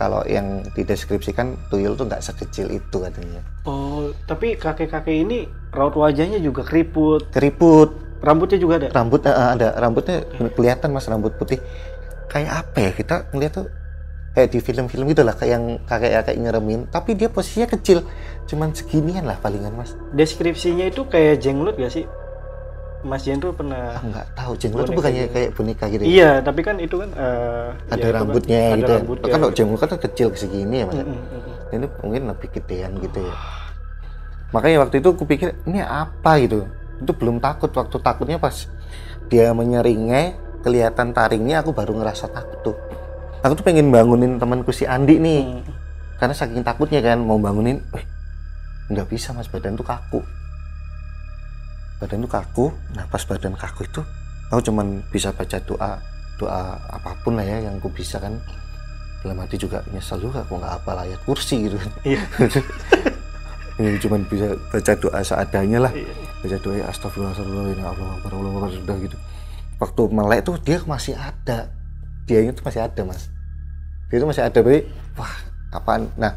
kalau 0.00 0.24
yang 0.24 0.64
dideskripsikan 0.72 1.60
tuyul 1.68 1.92
tuh 1.92 2.08
nggak 2.08 2.24
sekecil 2.24 2.72
itu 2.72 2.96
katanya. 3.04 3.44
Oh, 3.68 4.16
tapi 4.24 4.56
kakek-kakek 4.56 5.12
ini 5.12 5.44
raut 5.76 5.92
wajahnya 5.92 6.40
juga 6.40 6.64
keriput. 6.64 7.28
Keriput. 7.28 7.92
Rambutnya 8.24 8.56
juga 8.56 8.80
ada. 8.80 8.88
Rambut 8.96 9.28
uh, 9.28 9.52
ada, 9.52 9.76
rambutnya 9.76 10.24
kelihatan 10.56 10.96
mas 10.96 11.04
rambut 11.04 11.36
putih. 11.36 11.60
Kayak 12.30 12.52
apa 12.64 12.78
ya 12.78 12.90
kita 12.94 13.14
ngeliat 13.34 13.52
tuh 13.58 13.66
kayak 14.30 14.48
di 14.54 14.58
film-film 14.62 15.10
gitu 15.10 15.26
lah 15.26 15.34
kayak 15.34 15.52
yang 15.58 15.64
kakek-kakek 15.90 16.38
nyeremin 16.38 16.86
tapi 16.86 17.18
dia 17.18 17.26
posisinya 17.26 17.66
kecil 17.66 18.06
cuman 18.46 18.70
seginian 18.70 19.26
lah 19.26 19.34
palingan 19.42 19.74
mas 19.74 19.98
deskripsinya 20.14 20.86
itu 20.86 21.02
kayak 21.10 21.42
jenglot 21.42 21.74
gak 21.74 21.90
sih 21.90 22.06
Mas 23.00 23.24
Jen 23.24 23.40
tuh 23.40 23.56
pernah 23.56 23.96
ah, 23.96 24.04
nggak 24.04 24.26
tahu 24.36 24.52
jenglot 24.60 24.84
tuh 24.84 25.00
bukannya 25.00 25.24
gitu. 25.24 25.32
kayak 25.32 25.48
boneka 25.56 25.84
gitu 25.88 26.02
ya? 26.04 26.08
Iya, 26.12 26.30
tapi 26.44 26.60
kan 26.60 26.76
itu 26.76 27.00
kan 27.00 27.10
uh, 27.16 27.72
ada 27.88 28.04
ya, 28.04 28.12
rambutnya 28.12 28.60
kan, 28.60 28.76
gitu. 28.76 28.84
Ada 28.84 28.96
rambutnya. 29.00 29.24
Kan 29.24 29.32
kalau 29.40 29.48
jenglot 29.56 29.80
kan 29.80 30.00
kecil 30.04 30.28
segini 30.36 30.76
ya, 30.76 30.84
Mas. 30.84 31.00
Mm 31.00 31.08
-hmm. 31.08 31.74
Ini 31.80 31.86
mungkin 32.04 32.22
lebih 32.28 32.48
gedean 32.52 32.92
gitu 33.00 33.18
ya. 33.24 33.34
Makanya 34.52 34.76
waktu 34.84 35.00
itu 35.00 35.08
aku 35.16 35.24
pikir 35.24 35.56
ini 35.64 35.80
apa 35.80 36.44
gitu. 36.44 36.68
Itu 37.00 37.12
belum 37.16 37.40
takut 37.40 37.72
waktu 37.72 37.96
takutnya 38.04 38.36
pas 38.36 38.68
dia 39.32 39.48
menyeringai 39.56 40.49
kelihatan 40.60 41.12
taringnya 41.16 41.64
aku 41.64 41.72
baru 41.72 41.96
ngerasa 41.96 42.30
takut 42.30 42.72
tuh. 42.72 42.76
Aku 43.40 43.56
tuh 43.56 43.64
pengen 43.64 43.88
bangunin 43.88 44.36
temanku 44.36 44.70
si 44.70 44.84
Andi 44.84 45.16
nih. 45.16 45.40
Hmm. 45.42 45.62
Karena 46.20 46.34
saking 46.36 46.60
takutnya 46.60 47.00
kan 47.00 47.20
mau 47.24 47.40
bangunin, 47.40 47.80
eh 47.96 48.04
nggak 48.90 49.06
bisa 49.06 49.30
mas 49.30 49.46
badan 49.46 49.78
tuh 49.78 49.86
kaku 49.86 50.20
badan 52.02 52.26
itu 52.26 52.30
kaku 52.32 52.66
nah 52.98 53.06
pas 53.06 53.22
badan 53.22 53.54
kaku 53.54 53.86
itu 53.86 54.02
aku 54.50 54.60
cuman 54.66 54.98
bisa 55.14 55.30
baca 55.30 55.62
doa 55.62 55.92
doa 56.40 56.74
apa 56.90 57.14
pun 57.22 57.38
lah 57.38 57.46
ya 57.46 57.70
yang 57.70 57.78
aku 57.78 57.86
bisa 57.94 58.18
kan 58.18 58.34
dalam 59.22 59.38
hati 59.38 59.60
juga 59.60 59.84
nyesel 59.94 60.18
juga 60.18 60.42
aku 60.42 60.58
nggak 60.58 60.74
apa 60.80 61.06
ayat 61.06 61.20
kursi 61.22 61.70
gitu 61.70 61.76
kan 61.78 61.92
iya. 62.02 62.24
ini 63.78 64.00
cuma 64.00 64.16
bisa 64.26 64.58
baca 64.72 64.92
doa 64.96 65.20
seadanya 65.22 65.78
lah 65.86 65.92
iya. 65.92 66.10
baca 66.42 66.56
doa 66.58 66.74
ya 66.80 66.84
astagfirullah 66.90 67.30
astagfirullah 67.36 67.84
Allah 67.84 68.08
akbar 68.16 68.32
Allah 68.34 68.72
sudah 68.74 68.96
gitu 68.98 69.16
waktu 69.80 70.02
melek 70.12 70.44
tuh 70.44 70.60
dia 70.60 70.78
masih 70.84 71.16
ada. 71.16 71.72
Dia 72.28 72.44
itu 72.44 72.60
masih 72.60 72.84
ada 72.84 73.00
mas. 73.02 73.32
Dia 74.12 74.20
itu 74.20 74.26
masih 74.28 74.44
ada 74.44 74.58
berarti 74.60 74.86
wah 75.16 75.34
apaan 75.70 76.10
nah 76.18 76.34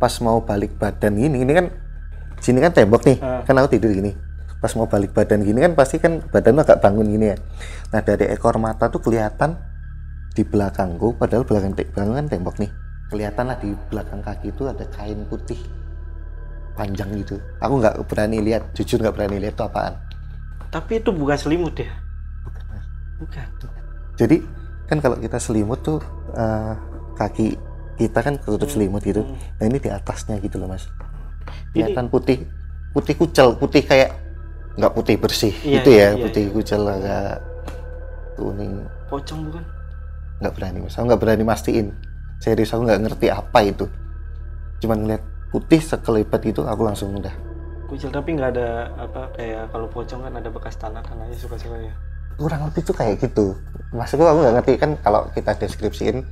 pas 0.00 0.12
mau 0.24 0.40
balik 0.40 0.76
badan 0.80 1.12
gini 1.12 1.44
ini 1.44 1.52
kan 1.52 1.68
sini 2.40 2.64
kan 2.64 2.72
tembok 2.72 3.04
nih 3.04 3.20
Ah. 3.20 3.44
kan 3.46 3.54
aku 3.56 3.78
tidur 3.78 3.94
gini. 3.94 4.12
Pas 4.60 4.72
mau 4.76 4.84
balik 4.84 5.16
badan 5.16 5.40
gini 5.40 5.64
kan 5.64 5.72
pasti 5.72 5.96
kan 5.96 6.20
badan 6.28 6.60
agak 6.60 6.84
bangun 6.84 7.08
gini 7.08 7.32
ya. 7.32 7.36
Nah 7.94 8.00
dari 8.04 8.28
ekor 8.28 8.60
mata 8.60 8.92
tuh 8.92 9.00
kelihatan 9.00 9.56
di 10.36 10.44
belakangku 10.44 11.16
padahal 11.16 11.48
belakang 11.48 11.72
belakang 11.72 12.16
kan 12.16 12.26
tembok 12.28 12.60
nih. 12.60 12.70
Kelihatan 13.08 13.44
lah 13.48 13.56
di 13.56 13.72
belakang 13.88 14.20
kaki 14.20 14.52
itu 14.52 14.68
ada 14.68 14.84
kain 14.92 15.24
putih 15.30 15.58
panjang 16.76 17.10
gitu. 17.16 17.36
Aku 17.60 17.80
nggak 17.80 18.04
berani 18.08 18.38
lihat 18.40 18.72
jujur 18.76 19.00
nggak 19.00 19.14
berani 19.16 19.36
lihat 19.40 19.56
itu 19.56 19.64
apaan. 19.64 19.94
Tapi 20.70 21.02
itu 21.02 21.10
bukan 21.10 21.36
selimut 21.36 21.74
ya? 21.76 21.90
Bukan. 23.20 23.46
jadi 24.16 24.36
kan 24.88 24.98
kalau 24.98 25.16
kita 25.20 25.36
selimut 25.36 25.84
tuh 25.84 26.00
eh, 26.32 26.74
kaki 27.20 27.60
kita 28.00 28.24
kan 28.24 28.34
ketutup 28.40 28.72
selimut 28.72 29.04
gitu 29.04 29.22
nah 29.60 29.64
ini 29.68 29.76
di 29.76 29.92
atasnya 29.92 30.40
gitu 30.40 30.56
loh 30.56 30.72
mas 30.72 30.88
kelihatan 31.76 32.08
putih 32.08 32.48
putih 32.96 33.14
kucel 33.14 33.54
putih 33.60 33.84
kayak 33.84 34.16
nggak 34.80 34.92
putih 34.96 35.20
bersih 35.20 35.52
Iya, 35.60 35.84
gitu 35.84 35.90
ya 35.92 36.08
iya, 36.16 36.20
putih 36.24 36.44
iya. 36.48 36.54
kucel 36.56 36.82
agak 36.88 37.44
kuning 38.40 38.72
Pocong 39.12 39.40
bukan? 39.50 39.64
nggak 40.40 40.52
berani 40.56 40.78
mas 40.80 40.96
aku 40.96 41.04
nggak 41.04 41.20
berani 41.20 41.44
mastiin 41.44 41.86
serius 42.40 42.72
aku 42.72 42.88
nggak 42.88 43.00
ngerti 43.04 43.26
apa 43.28 43.58
itu 43.60 43.84
cuman 44.80 45.04
ngeliat 45.04 45.22
putih 45.52 45.80
sekelebat 45.84 46.40
itu 46.48 46.64
aku 46.64 46.82
langsung 46.88 47.12
udah 47.20 47.34
Kucil 47.90 48.14
tapi 48.14 48.38
nggak 48.38 48.54
ada 48.54 48.86
apa 48.94 49.34
kayak 49.34 49.74
kalau 49.74 49.90
pocong 49.90 50.22
kan 50.22 50.30
ada 50.38 50.46
bekas 50.46 50.78
tanah 50.78 51.02
tanahnya 51.02 51.34
suka-suka 51.34 51.74
ya. 51.74 51.90
Kurang 52.36 52.66
lebih 52.66 52.82
tuh 52.82 52.94
kayak 52.94 53.18
gitu 53.20 53.56
maksudku 53.90 54.22
aku 54.22 54.38
nggak 54.40 54.54
ngerti 54.60 54.72
kan 54.78 54.90
kalau 55.00 55.26
kita 55.32 55.56
deskripsiin 55.56 56.22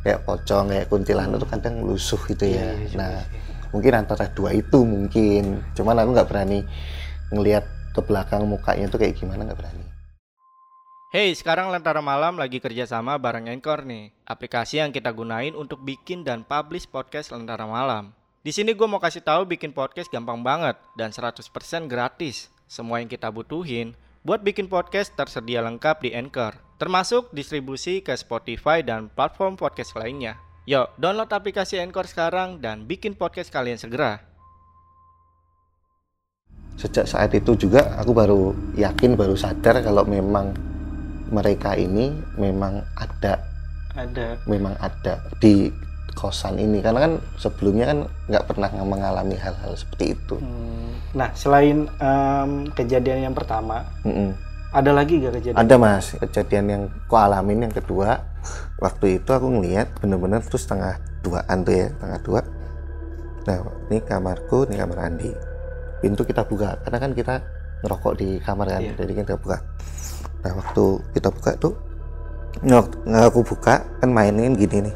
kayak 0.00 0.22
pocong 0.22 0.70
kayak 0.70 0.86
kuntilanak 0.86 1.36
tuh 1.36 1.50
kadang 1.50 1.82
lusuh 1.82 2.20
gitu 2.26 2.44
ya 2.46 2.54
Iya, 2.54 2.64
iya 2.72 2.86
juga 2.88 2.96
nah 2.96 3.12
sih. 3.18 3.40
mungkin 3.68 3.92
antara 3.94 4.24
dua 4.30 4.50
itu 4.52 4.78
mungkin 4.80 5.42
cuman 5.74 5.98
aku 5.98 6.10
nggak 6.14 6.28
berani 6.30 6.58
ngelihat 7.28 7.64
ke 7.92 8.00
belakang 8.00 8.46
mukanya 8.46 8.86
tuh 8.86 8.98
kayak 8.98 9.18
gimana 9.18 9.42
nggak 9.44 9.58
berani 9.58 9.84
Hey, 11.08 11.32
sekarang 11.32 11.72
Lentera 11.72 12.04
Malam 12.04 12.36
lagi 12.36 12.60
kerjasama 12.60 13.16
bareng 13.16 13.48
Anchor 13.48 13.80
nih, 13.80 14.12
aplikasi 14.28 14.76
yang 14.76 14.92
kita 14.92 15.08
gunain 15.08 15.56
untuk 15.56 15.80
bikin 15.80 16.20
dan 16.20 16.44
publish 16.44 16.84
podcast 16.84 17.32
Lentera 17.32 17.64
Malam. 17.64 18.12
Di 18.44 18.52
sini 18.52 18.76
gue 18.76 18.84
mau 18.84 19.00
kasih 19.00 19.24
tahu 19.24 19.48
bikin 19.48 19.72
podcast 19.72 20.12
gampang 20.12 20.44
banget 20.44 20.76
dan 21.00 21.08
100% 21.08 21.48
gratis. 21.88 22.52
Semua 22.68 23.00
yang 23.00 23.08
kita 23.08 23.32
butuhin 23.32 23.96
buat 24.28 24.44
bikin 24.44 24.68
podcast 24.68 25.16
tersedia 25.16 25.64
lengkap 25.64 26.04
di 26.04 26.12
Anchor, 26.12 26.52
termasuk 26.76 27.32
distribusi 27.32 28.04
ke 28.04 28.12
Spotify 28.12 28.84
dan 28.84 29.08
platform 29.08 29.56
podcast 29.56 29.96
lainnya. 29.96 30.36
Yuk, 30.68 30.92
download 31.00 31.32
aplikasi 31.32 31.80
Anchor 31.80 32.04
sekarang 32.04 32.60
dan 32.60 32.84
bikin 32.84 33.16
podcast 33.16 33.48
kalian 33.48 33.80
segera. 33.80 34.20
sejak 36.78 37.10
saat 37.10 37.34
itu 37.34 37.58
juga 37.58 37.98
aku 37.98 38.14
baru 38.14 38.54
yakin 38.78 39.18
baru 39.18 39.34
sadar 39.34 39.82
kalau 39.82 40.06
memang 40.06 40.54
mereka 41.26 41.74
ini 41.74 42.14
memang 42.38 42.86
ada 42.94 43.42
Ada 43.98 44.38
memang 44.46 44.78
ada 44.78 45.18
di 45.42 45.66
kosan 46.18 46.58
ini. 46.58 46.82
Karena 46.82 47.06
kan 47.06 47.12
sebelumnya 47.38 47.86
kan 47.86 47.98
nggak 48.26 48.44
pernah 48.44 48.66
mengalami 48.82 49.38
hal-hal 49.38 49.78
seperti 49.78 50.18
itu. 50.18 50.34
Hmm, 50.36 50.90
Nah, 51.08 51.32
selain 51.32 51.88
em, 51.88 52.50
kejadian 52.74 53.30
yang 53.30 53.34
pertama, 53.34 53.80
Mm-mm. 54.04 54.34
ada 54.68 54.92
lagi 54.92 55.22
gak 55.22 55.40
kejadian? 55.40 55.56
ada 55.56 55.74
mas. 55.78 56.12
Kejadian 56.12 56.66
yang 56.68 56.82
ku 57.06 57.16
alamin 57.16 57.64
yang 57.64 57.72
kedua 57.72 58.20
waktu 58.76 59.16
itu 59.16 59.30
aku 59.32 59.48
ngeliat 59.48 59.88
bener-bener 60.02 60.44
tuh 60.44 60.60
setengah 60.60 61.00
duaan 61.24 61.64
tuh 61.64 61.72
ya 61.72 61.86
setengah 61.88 62.20
dua. 62.20 62.40
Nah 63.48 63.56
ini 63.88 63.98
kamarku 64.04 64.68
ini 64.68 64.76
kamar 64.76 64.98
Andi. 65.00 65.32
Pintu 66.04 66.22
kita 66.22 66.44
buka 66.44 66.76
karena 66.84 66.98
kan 67.00 67.10
kita 67.16 67.34
ngerokok 67.80 68.12
di 68.20 68.28
kamar 68.38 68.66
kan 68.68 68.82
Iya. 68.84 68.92
jadi 69.00 69.12
kan 69.16 69.24
kita 69.24 69.38
buka. 69.40 69.58
Nah 70.44 70.52
waktu 70.60 70.84
kita 71.16 71.28
buka 71.32 71.50
tuh 71.56 71.72
nggak 72.60 72.84
aku 73.24 73.40
buka 73.46 73.80
kan 73.98 74.08
mainin 74.10 74.52
gini 74.52 74.84
nih 74.84 74.94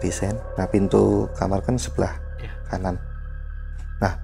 desain 0.00 0.36
nah 0.56 0.68
pintu 0.68 1.28
kamar 1.36 1.60
kan 1.64 1.76
sebelah 1.76 2.14
Iya. 2.40 2.52
kanan 2.70 2.96
nah 4.00 4.14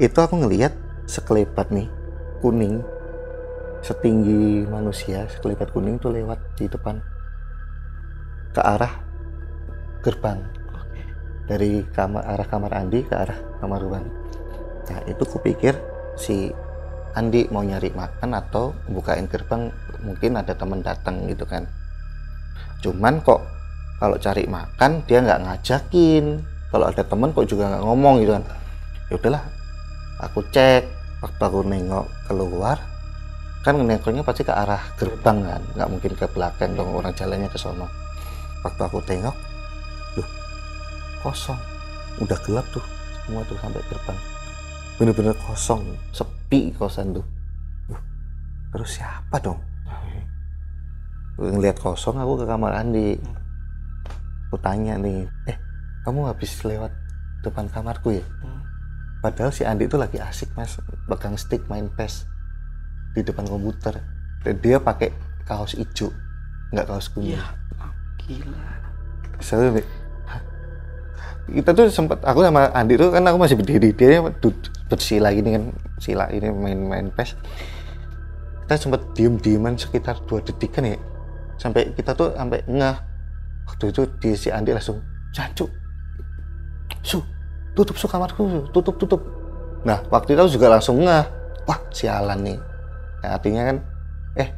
itu 0.00 0.18
aku 0.18 0.40
ngelihat 0.40 0.72
sekelebat 1.06 1.70
nih 1.70 1.88
kuning 2.40 2.80
setinggi 3.80 4.68
manusia 4.68 5.28
sekelebat 5.28 5.72
kuning 5.72 5.96
tuh 6.00 6.12
lewat 6.12 6.38
di 6.56 6.68
depan 6.68 7.00
ke 8.50 8.60
arah 8.60 8.92
gerbang 10.00 10.40
dari 11.50 11.82
kamar 11.90 12.22
arah 12.30 12.46
kamar 12.46 12.70
Andi 12.78 13.02
ke 13.02 13.14
arah 13.18 13.34
kamar 13.58 13.82
Ruan. 13.82 14.06
Nah 14.86 15.02
itu 15.10 15.26
kupikir 15.26 15.74
si 16.14 16.54
Andi 17.18 17.50
mau 17.50 17.66
nyari 17.66 17.90
makan 17.90 18.38
atau 18.38 18.70
bukain 18.86 19.26
gerbang 19.26 19.74
mungkin 20.06 20.38
ada 20.38 20.54
teman 20.54 20.78
datang 20.78 21.26
gitu 21.26 21.42
kan. 21.42 21.66
Cuman 22.86 23.18
kok 23.26 23.42
kalau 24.00 24.16
cari 24.16 24.48
makan 24.48 25.04
dia 25.04 25.20
nggak 25.20 25.44
ngajakin. 25.44 26.40
Kalau 26.72 26.88
ada 26.88 27.02
teman 27.04 27.36
kok 27.36 27.44
juga 27.44 27.68
nggak 27.68 27.84
ngomong 27.84 28.14
gitu 28.24 28.32
kan. 28.32 28.44
Ya 29.12 29.14
udahlah, 29.20 29.44
aku 30.24 30.40
cek. 30.48 30.88
Waktu 31.20 31.42
aku 31.44 31.60
nengok 31.68 32.08
keluar 32.24 32.80
kan 33.60 33.76
nengoknya 33.76 34.24
pasti 34.24 34.40
ke 34.40 34.56
arah 34.56 34.80
gerbang 34.96 35.44
kan. 35.44 35.62
Nggak 35.76 35.88
mungkin 35.92 36.12
ke 36.16 36.26
belakang 36.32 36.72
dong 36.72 36.96
orang 36.96 37.12
jalannya 37.12 37.52
ke 37.52 37.60
sono. 37.60 37.84
Waktu 38.64 38.80
aku 38.80 39.04
tengok 39.04 39.36
loh 40.16 40.28
kosong. 41.20 41.60
Udah 42.24 42.40
gelap 42.40 42.64
tuh 42.72 42.84
semua 43.28 43.44
tuh 43.44 43.60
sampai 43.60 43.84
gerbang. 43.84 44.16
Bener-bener 44.96 45.36
kosong 45.44 45.84
sepi 46.16 46.72
kosan 46.72 47.12
tuh. 47.12 47.26
Loh, 47.92 48.00
terus 48.72 48.96
siapa 48.96 49.36
dong? 49.44 49.60
Ngeliat 51.36 51.76
kosong 51.76 52.16
aku 52.16 52.40
ke 52.40 52.44
kamar 52.48 52.80
Andi 52.80 53.16
aku 54.50 54.58
tanya 54.58 54.98
nih 54.98 55.30
eh 55.46 55.56
kamu 56.02 56.26
habis 56.26 56.58
lewat 56.66 56.90
depan 57.46 57.70
kamarku 57.70 58.18
ya? 58.18 58.24
Hmm. 58.42 58.66
padahal 59.22 59.54
si 59.54 59.62
Andi 59.62 59.86
itu 59.86 59.94
lagi 59.94 60.18
asik 60.18 60.50
mas 60.58 60.82
pegang 61.06 61.38
stick 61.38 61.62
main 61.70 61.86
PES 61.94 62.26
di 63.14 63.22
depan 63.22 63.46
komputer. 63.46 64.02
Dan 64.42 64.58
dia 64.58 64.82
pakai 64.82 65.14
kaos 65.46 65.78
hijau 65.78 66.10
nggak 66.74 66.86
kaos 66.88 67.06
kuning. 67.14 67.38
Iya, 67.38 67.46
gila. 68.18 68.62
saya 69.38 69.70
kita 71.50 71.70
tuh 71.74 71.86
sempat 71.90 72.22
aku 72.22 72.46
sama 72.46 72.70
Andi 72.74 72.94
tuh 72.94 73.10
kan 73.10 73.26
aku 73.26 73.38
masih 73.38 73.58
berdiri 73.58 73.90
dia 73.94 74.22
bersila 74.86 75.34
gini 75.34 75.58
kan 75.58 75.64
sila 75.98 76.26
ini 76.30 76.50
main-main 76.50 77.10
pes 77.10 77.34
kita 78.66 78.74
sempat 78.78 79.02
diem-dieman 79.14 79.74
sekitar 79.74 80.18
dua 80.30 80.42
detik 80.42 80.70
kan 80.70 80.86
ya 80.86 80.98
sampai 81.58 81.90
kita 81.94 82.14
tuh 82.14 82.34
sampai 82.38 82.62
ngeh 82.66 83.09
waktu 83.68 83.84
itu 83.92 84.02
di 84.20 84.30
si 84.36 84.48
Andi 84.48 84.72
langsung 84.72 85.00
jancuk 85.34 85.70
su 87.00 87.22
tutup 87.72 87.96
su 87.96 88.06
kamarku 88.10 88.42
Su. 88.44 88.60
tutup 88.74 88.94
tutup. 89.00 89.20
Nah 89.86 90.04
waktu 90.12 90.36
itu 90.36 90.58
juga 90.60 90.68
langsung 90.76 91.00
ngeh 91.00 91.24
wah 91.64 91.80
sialan 91.94 92.38
nih. 92.44 92.58
Nah, 93.20 93.30
artinya 93.36 93.62
kan 93.72 93.76
eh 94.36 94.48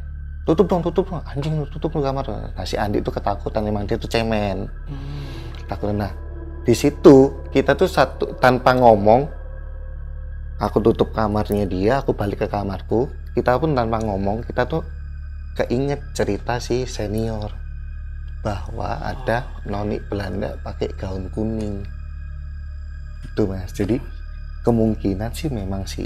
tutup 0.42 0.66
dong 0.66 0.82
tutup 0.82 1.06
dong. 1.06 1.22
Anjing 1.22 1.60
lu 1.60 1.66
tutup 1.70 1.92
dong 1.94 2.02
kamar. 2.02 2.24
Nah 2.26 2.66
si 2.66 2.74
Andi 2.74 2.98
tuh 3.04 3.14
ketakutan 3.14 3.62
emang 3.68 3.86
dia 3.86 4.00
tuh 4.00 4.10
cemen. 4.10 4.66
Hmm. 4.88 5.22
takut 5.70 5.94
nah 5.94 6.12
di 6.66 6.74
situ 6.76 7.46
kita 7.54 7.72
tuh 7.78 7.88
satu 7.88 8.36
tanpa 8.36 8.76
ngomong 8.76 9.24
aku 10.60 10.78
tutup 10.84 11.14
kamarnya 11.14 11.64
dia 11.64 12.02
aku 12.02 12.12
balik 12.12 12.44
ke 12.44 12.48
kamarku 12.50 13.08
kita 13.32 13.56
pun 13.56 13.72
tanpa 13.72 14.02
ngomong 14.04 14.44
kita 14.44 14.68
tuh 14.68 14.84
keinget 15.56 16.02
cerita 16.12 16.60
si 16.60 16.84
senior 16.84 17.61
bahwa 18.42 18.98
ada 19.00 19.46
noni 19.64 20.02
Belanda 20.02 20.58
pakai 20.60 20.90
gaun 20.94 21.30
kuning 21.30 21.86
itu 23.22 23.42
mas 23.46 23.70
jadi 23.70 24.02
kemungkinan 24.62 25.30
sih 25.30 25.48
memang 25.48 25.86
si 25.86 26.02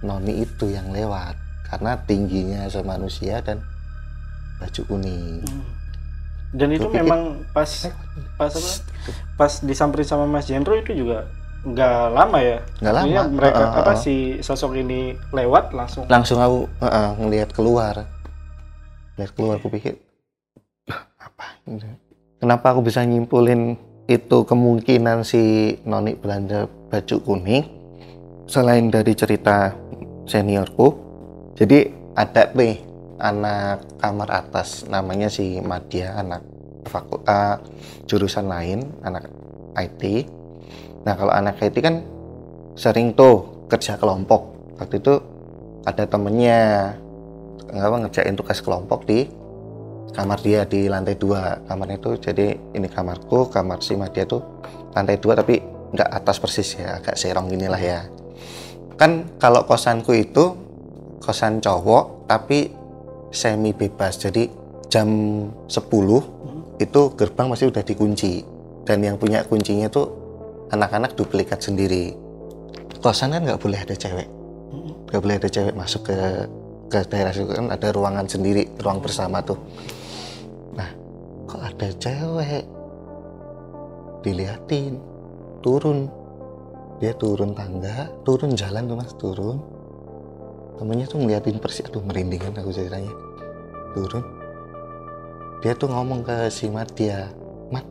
noni 0.00 0.42
itu 0.42 0.68
yang 0.68 0.90
lewat 0.90 1.38
karena 1.66 1.94
tingginya 2.02 2.66
semanusia 2.66 3.38
dan 3.40 3.62
baju 4.58 4.82
kuning 4.86 5.42
Hmm. 5.42 5.62
Dan 6.48 6.72
itu 6.72 6.88
pikir- 6.88 7.04
memang 7.04 7.44
pas 7.52 7.68
pas 8.34 8.48
apa? 8.48 8.70
Pas 9.36 9.52
disamperin 9.60 10.08
sama 10.08 10.24
Mas 10.24 10.48
Jendro 10.48 10.72
itu 10.72 10.96
juga 10.96 11.28
nggak 11.60 12.08
lama 12.08 12.38
ya? 12.40 12.58
Nggak 12.80 12.94
lama. 12.96 13.20
Mereka 13.28 13.60
Uh, 13.60 13.68
uh, 13.68 13.78
apa 13.84 13.92
uh. 13.92 13.98
si 14.00 14.14
sosok 14.40 14.72
ini 14.74 15.12
lewat 15.28 15.76
langsung. 15.76 16.08
langsung 16.08 16.40
aku 16.40 16.64
uh, 16.80 17.12
ngelihat 17.20 17.52
keluar 17.52 18.08
lihat 19.20 19.30
keluar 19.36 19.60
aku 19.60 19.68
pikir 19.68 20.00
"Lah, 20.00 20.07
apa 21.38 21.46
ini?" 21.70 21.94
kenapa 22.42 22.74
aku 22.74 22.82
bisa 22.82 23.06
nyimpulin 23.06 23.78
itu 24.10 24.38
kemungkinan 24.42 25.22
si 25.22 25.74
noni 25.86 26.18
Belanda 26.18 26.66
baju 26.66 27.16
kuning 27.22 27.62
selain 28.50 28.90
dari 28.90 29.14
cerita 29.14 29.70
seniorku 30.26 30.96
jadi 31.54 31.94
ada 32.18 32.50
nih 32.50 32.82
anak 33.22 33.86
kamar 34.02 34.28
atas 34.30 34.86
namanya 34.90 35.30
si 35.30 35.62
Madia 35.62 36.18
anak 36.18 36.42
faku, 36.88 37.20
uh, 37.28 37.60
jurusan 38.08 38.48
lain, 38.48 38.88
anak 39.04 39.28
IT. 39.76 40.26
Nah 41.04 41.14
kalau 41.14 41.30
anak 41.30 41.60
IT 41.60 41.76
kan 41.84 42.02
sering 42.74 43.12
tuh 43.14 43.66
kerja 43.68 44.00
kelompok. 44.00 44.56
Waktu 44.80 44.98
itu 44.98 45.14
ada 45.84 46.08
temennya 46.08 46.94
apa 47.68 47.96
ngerjain 48.06 48.34
tugas 48.34 48.64
kelompok 48.64 49.04
di 49.04 49.28
kamar 50.12 50.38
dia 50.40 50.64
di 50.64 50.88
lantai 50.88 51.16
dua. 51.16 51.60
Kamarnya 51.66 51.98
itu 52.00 52.10
jadi 52.20 52.56
ini 52.74 52.88
kamarku 52.88 53.52
kamar 53.52 53.80
si 53.84 53.94
Madia 53.94 54.24
tuh 54.24 54.42
lantai 54.92 55.20
dua 55.20 55.36
tapi 55.38 55.60
nggak 55.92 56.10
atas 56.12 56.36
persis 56.40 56.76
ya 56.76 57.00
agak 57.00 57.16
serong 57.16 57.48
inilah 57.52 57.80
ya. 57.80 58.00
Kan 58.98 59.38
kalau 59.38 59.64
kosanku 59.64 60.10
itu 60.16 60.58
kosan 61.22 61.62
cowok 61.62 62.26
tapi 62.26 62.72
semi 63.30 63.70
bebas. 63.76 64.18
Jadi 64.18 64.50
jam 64.88 65.08
10 65.68 66.80
itu 66.80 67.00
gerbang 67.14 67.46
masih 67.46 67.70
udah 67.70 67.84
dikunci. 67.84 68.42
Dan 68.82 69.04
yang 69.04 69.20
punya 69.20 69.44
kuncinya 69.44 69.86
tuh 69.92 70.08
anak-anak 70.72 71.14
duplikat 71.14 71.60
sendiri. 71.60 72.16
Kosan 72.98 73.36
kan 73.36 73.44
nggak 73.44 73.60
boleh 73.60 73.78
ada 73.78 73.94
cewek. 73.94 74.28
Nggak 75.08 75.20
boleh 75.22 75.36
ada 75.38 75.48
cewek 75.48 75.74
masuk 75.76 76.08
ke 76.08 76.16
ke 76.88 76.98
daerah 77.06 77.30
situ. 77.30 77.52
Kan 77.52 77.70
ada 77.70 77.88
ruangan 77.92 78.26
sendiri 78.26 78.66
ruang 78.80 78.98
bersama 78.98 79.44
tuh 79.44 79.60
kok 81.48 81.64
ada 81.64 81.88
cewek? 81.96 82.64
Diliatin. 84.20 85.00
Turun. 85.64 86.12
Dia 87.00 87.16
turun 87.16 87.56
tangga. 87.56 88.12
Turun 88.22 88.52
jalan 88.52 88.84
tuh 88.84 88.96
mas. 89.00 89.12
Turun. 89.16 89.56
Temennya 90.76 91.08
tuh 91.08 91.18
ngeliatin 91.24 91.58
persis 91.58 91.88
merinding 91.90 92.38
kan 92.38 92.60
aku 92.60 92.70
ceritanya. 92.70 93.10
Turun. 93.96 94.22
Dia 95.64 95.72
tuh 95.74 95.88
ngomong 95.90 96.22
ke 96.22 96.52
si 96.52 96.68
Madia. 96.68 97.32
Mat 97.72 97.82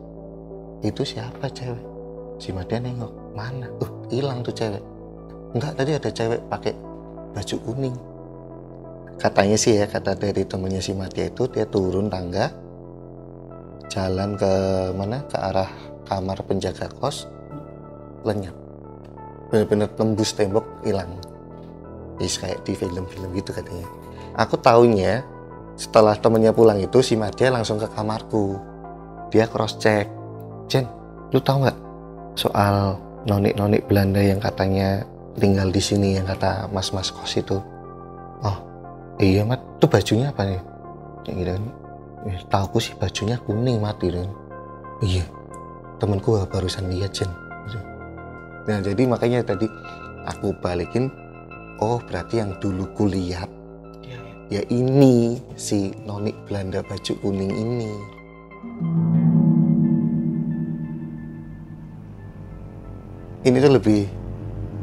itu 0.80 1.02
siapa 1.04 1.50
cewek? 1.50 1.84
Si 2.38 2.54
Madia 2.54 2.78
nengok 2.78 3.12
mana? 3.34 3.66
Uh 3.82 3.90
hilang 4.08 4.40
tuh 4.40 4.54
cewek. 4.54 4.80
Enggak 5.52 5.76
tadi 5.76 5.90
ada 5.98 6.08
cewek 6.08 6.40
pakai 6.48 6.72
baju 7.36 7.56
kuning. 7.66 7.96
Katanya 9.18 9.58
sih 9.58 9.74
ya 9.74 9.84
kata 9.90 10.14
dari 10.14 10.46
temennya 10.46 10.78
si 10.78 10.94
Matia 10.94 11.26
itu 11.26 11.50
dia 11.50 11.66
turun 11.66 12.06
tangga 12.06 12.67
jalan 13.98 14.38
ke 14.38 14.52
mana? 14.94 15.26
Ke 15.26 15.36
arah 15.42 15.70
kamar 16.06 16.38
penjaga 16.46 16.86
kos. 17.02 17.26
Lenyap. 18.22 18.54
Bener-bener 19.50 19.90
tembus 19.98 20.30
tembok 20.38 20.64
hilang. 20.86 21.10
Is 22.22 22.38
kayak 22.38 22.62
di 22.62 22.78
film-film 22.78 23.34
gitu 23.34 23.50
katanya. 23.50 23.86
Aku 24.38 24.54
tahunya 24.54 25.26
setelah 25.74 26.14
temennya 26.14 26.54
pulang 26.54 26.78
itu 26.78 27.02
si 27.02 27.18
Matia 27.18 27.50
langsung 27.50 27.82
ke 27.82 27.90
kamarku. 27.90 28.58
Dia 29.34 29.50
cross 29.50 29.76
check 29.82 30.08
Jen 30.68 30.88
lu 31.32 31.40
tahu 31.40 31.64
nggak 31.64 31.78
soal 32.36 32.96
nonik-nonik 33.28 33.84
Belanda 33.84 34.20
yang 34.24 34.40
katanya 34.40 35.04
tinggal 35.36 35.68
di 35.68 35.82
sini 35.82 36.16
yang 36.16 36.24
kata 36.28 36.70
mas-mas 36.70 37.10
kos 37.10 37.36
itu. 37.36 37.58
Oh 38.44 38.58
iya 39.18 39.42
mat. 39.42 39.58
Tuh 39.82 39.90
bajunya 39.90 40.30
apa 40.30 40.46
nih? 40.46 40.60
Kan 41.24 41.62
eh, 42.26 42.40
tahu 42.50 42.82
sih 42.82 42.98
bajunya 42.98 43.38
kuning 43.44 43.78
mat 43.78 44.00
gitu 44.02 44.18
kan 44.18 44.32
iya 45.04 45.24
temanku 46.02 46.34
barusan 46.50 46.90
lihat 46.90 47.14
Jen 47.14 47.30
nah 48.66 48.82
jadi 48.82 49.06
makanya 49.06 49.46
tadi 49.46 49.70
aku 50.26 50.52
balikin 50.58 51.12
oh 51.78 52.02
berarti 52.02 52.42
yang 52.42 52.58
dulu 52.58 52.84
kulihat 52.98 53.48
ya 54.48 54.64
ini 54.72 55.36
si 55.60 55.92
nonik 56.08 56.32
Belanda 56.48 56.80
baju 56.80 57.12
kuning 57.20 57.52
ini. 57.52 57.92
Ini 63.44 63.56
tuh 63.60 63.72
lebih 63.76 64.02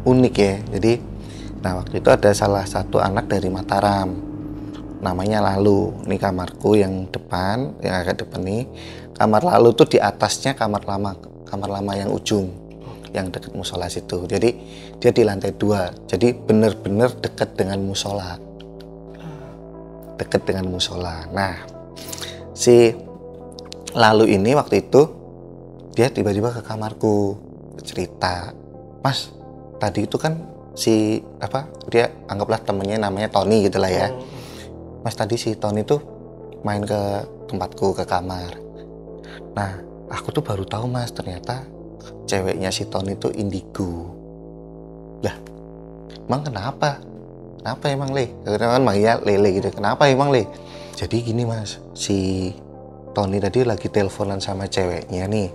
unik 0.06 0.36
ya. 0.38 0.56
Jadi 0.78 0.94
nah 1.66 1.82
waktu 1.82 1.98
itu 1.98 2.10
ada 2.14 2.30
salah 2.30 2.62
satu 2.62 3.02
anak 3.02 3.26
dari 3.26 3.50
Mataram 3.50 4.35
namanya 5.06 5.46
Lalu. 5.54 6.10
Ini 6.10 6.18
kamarku 6.18 6.74
yang 6.74 7.06
depan 7.14 7.78
yang 7.86 8.02
agak 8.02 8.26
depan 8.26 8.42
nih. 8.42 8.66
Kamar 9.14 9.46
Lalu 9.46 9.70
tuh 9.78 9.86
di 9.86 9.98
atasnya 10.02 10.58
kamar 10.58 10.82
lama 10.90 11.14
kamar 11.46 11.70
lama 11.70 11.94
yang 11.94 12.10
ujung 12.10 12.50
yang 13.14 13.30
dekat 13.30 13.54
musola 13.54 13.86
situ. 13.86 14.26
Jadi 14.26 14.50
dia 14.98 15.14
di 15.14 15.22
lantai 15.22 15.54
dua. 15.54 15.94
Jadi 16.10 16.34
bener-bener 16.34 17.14
dekat 17.22 17.54
dengan 17.54 17.80
musola. 17.86 18.36
Dekat 20.18 20.42
dengan 20.50 20.66
musola. 20.74 21.30
Nah 21.30 21.54
si 22.58 23.06
Lalu 23.96 24.36
ini 24.36 24.52
waktu 24.52 24.84
itu 24.84 25.08
dia 25.96 26.12
tiba-tiba 26.12 26.52
ke 26.52 26.60
kamarku 26.60 27.40
cerita. 27.80 28.52
Mas 29.00 29.32
tadi 29.80 30.04
itu 30.04 30.20
kan 30.20 30.36
si 30.76 31.24
apa 31.40 31.72
dia 31.88 32.12
anggaplah 32.28 32.60
temennya 32.60 33.00
namanya 33.00 33.32
Tony 33.32 33.64
gitu 33.64 33.80
lah 33.80 33.88
ya 33.88 34.12
mas 35.06 35.14
tadi 35.14 35.38
si 35.38 35.54
Tony 35.54 35.86
tuh 35.86 36.02
main 36.66 36.82
ke 36.82 37.02
tempatku 37.46 37.94
ke 37.94 38.10
kamar. 38.10 38.58
Nah 39.54 39.78
aku 40.10 40.34
tuh 40.34 40.42
baru 40.42 40.66
tahu 40.66 40.90
mas 40.90 41.14
ternyata 41.14 41.62
ceweknya 42.26 42.74
si 42.74 42.90
Tony 42.90 43.14
tuh 43.14 43.30
indigo. 43.38 44.10
Lah 45.22 45.38
emang 46.26 46.42
kenapa? 46.50 46.98
Kenapa 47.62 47.86
emang 47.94 48.18
le 48.18 48.34
karena 48.42 48.74
kan 48.74 48.82
manggilnya 48.82 49.16
lele 49.22 49.50
gitu. 49.62 49.70
Kenapa 49.78 50.10
emang 50.10 50.34
le 50.34 50.50
jadi 50.98 51.22
gini 51.22 51.46
mas 51.46 51.78
si 51.94 52.50
Tony 53.14 53.38
tadi 53.38 53.62
lagi 53.62 53.86
teleponan 53.94 54.42
sama 54.42 54.66
ceweknya 54.66 55.30
nih. 55.30 55.54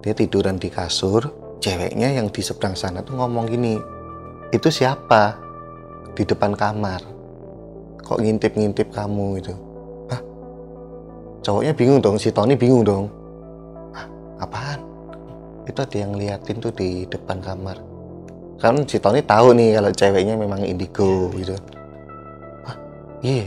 Dia 0.00 0.16
tiduran 0.16 0.56
di 0.56 0.72
kasur 0.72 1.28
ceweknya 1.60 2.16
yang 2.16 2.32
di 2.32 2.40
seberang 2.40 2.72
sana 2.72 3.04
tuh 3.04 3.20
ngomong 3.20 3.52
gini 3.52 3.76
itu 4.48 4.68
siapa? 4.72 5.36
Di 6.16 6.24
depan 6.24 6.56
kamar 6.56 7.19
kok 8.10 8.18
ngintip-ngintip 8.18 8.90
kamu 8.90 9.38
gitu. 9.38 9.54
Hah? 10.10 10.20
cowoknya 11.46 11.72
bingung 11.78 12.02
dong 12.02 12.18
si 12.18 12.34
Tony 12.34 12.58
bingung 12.58 12.82
dong. 12.82 13.06
Hah, 13.94 14.10
apaan? 14.42 14.82
Itu 15.70 15.86
ada 15.86 15.94
yang 15.94 16.18
liatin 16.18 16.58
tuh 16.58 16.74
di 16.74 17.06
depan 17.06 17.38
kamar. 17.38 17.78
Kan 18.58 18.82
si 18.90 18.98
Tony 18.98 19.22
tahu 19.22 19.54
nih 19.54 19.78
kalau 19.78 19.90
ceweknya 19.94 20.34
memang 20.34 20.66
indigo 20.66 21.30
gitu. 21.38 21.54
Hah, 22.66 22.76
iya. 23.22 23.46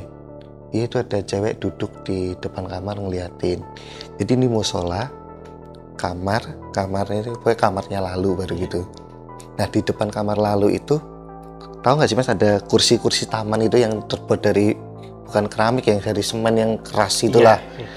Iya 0.74 0.90
itu 0.90 0.98
ada 0.98 1.22
cewek 1.22 1.62
duduk 1.62 1.92
di 2.02 2.34
depan 2.42 2.66
kamar 2.66 2.98
ngeliatin. 2.98 3.62
Jadi 4.18 4.32
ini 4.34 4.50
musola 4.50 5.06
kamar 5.94 6.42
kamarnya 6.74 7.30
itu 7.30 7.32
pokoknya 7.38 7.60
kamarnya 7.62 8.00
lalu 8.02 8.42
baru 8.42 8.54
gitu. 8.58 8.82
Nah 9.54 9.70
di 9.70 9.86
depan 9.86 10.10
kamar 10.10 10.42
lalu 10.42 10.82
itu 10.82 10.98
tahu 11.84 11.94
nggak 12.00 12.10
sih 12.10 12.18
mas 12.18 12.32
ada 12.32 12.64
kursi-kursi 12.64 13.28
taman 13.28 13.68
itu 13.68 13.78
yang 13.78 14.08
terbuat 14.08 14.40
dari 14.40 14.72
bukan 15.28 15.46
keramik 15.52 15.86
yang 15.92 16.00
dari 16.00 16.24
semen 16.24 16.56
yang 16.56 16.72
keras 16.80 17.28
itulah. 17.28 17.60
Iya, 17.76 17.88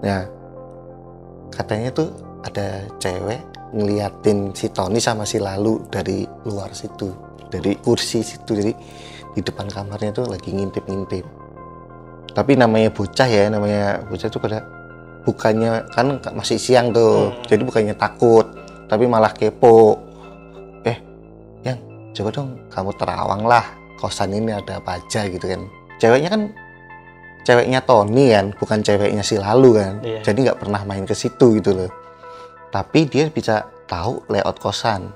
nah 0.00 0.20
katanya 1.52 1.92
tuh 1.92 2.08
ada 2.42 2.88
cewek 2.96 3.40
ngeliatin 3.76 4.56
si 4.56 4.72
Tony 4.72 4.98
sama 4.98 5.28
si 5.28 5.36
Lalu 5.38 5.84
dari 5.92 6.24
luar 6.48 6.72
situ 6.72 7.12
dari 7.52 7.76
kursi 7.78 8.24
situ. 8.24 8.56
Jadi 8.56 8.72
di 9.34 9.40
depan 9.44 9.68
kamarnya 9.68 10.24
tuh 10.24 10.26
lagi 10.26 10.50
ngintip-ngintip. 10.50 11.26
Tapi 12.34 12.52
namanya 12.58 12.90
bocah 12.90 13.28
ya 13.28 13.46
namanya 13.52 14.02
bocah 14.08 14.26
tuh 14.26 14.42
pada 14.42 14.64
bukannya 15.24 15.88
kan 15.92 16.20
masih 16.36 16.60
siang 16.60 16.92
tuh. 16.92 17.32
Hmm. 17.32 17.44
jadi 17.48 17.62
bukannya 17.64 17.94
takut 17.96 18.46
tapi 18.86 19.08
malah 19.08 19.32
kepo 19.32 19.96
coba 22.14 22.30
dong 22.30 22.56
kamu 22.70 22.90
terawang 22.94 23.42
lah 23.44 23.66
kosan 23.98 24.32
ini 24.32 24.54
ada 24.54 24.78
apa 24.78 25.02
aja 25.02 25.26
gitu 25.26 25.44
kan. 25.44 25.66
Ceweknya 25.98 26.30
kan 26.30 26.42
ceweknya 27.44 27.80
Tony 27.84 28.32
kan 28.32 28.54
bukan 28.56 28.80
ceweknya 28.80 29.22
si 29.26 29.36
Lalu 29.36 29.70
kan. 29.76 29.92
Iya. 30.00 30.20
jadi 30.22 30.38
nggak 30.50 30.60
pernah 30.62 30.80
main 30.86 31.04
ke 31.04 31.14
situ 31.14 31.58
gitu 31.58 31.74
loh. 31.74 31.90
Tapi 32.70 33.06
dia 33.06 33.30
bisa 33.30 33.66
tahu 33.86 34.22
layout 34.30 34.58
kosan. 34.58 35.12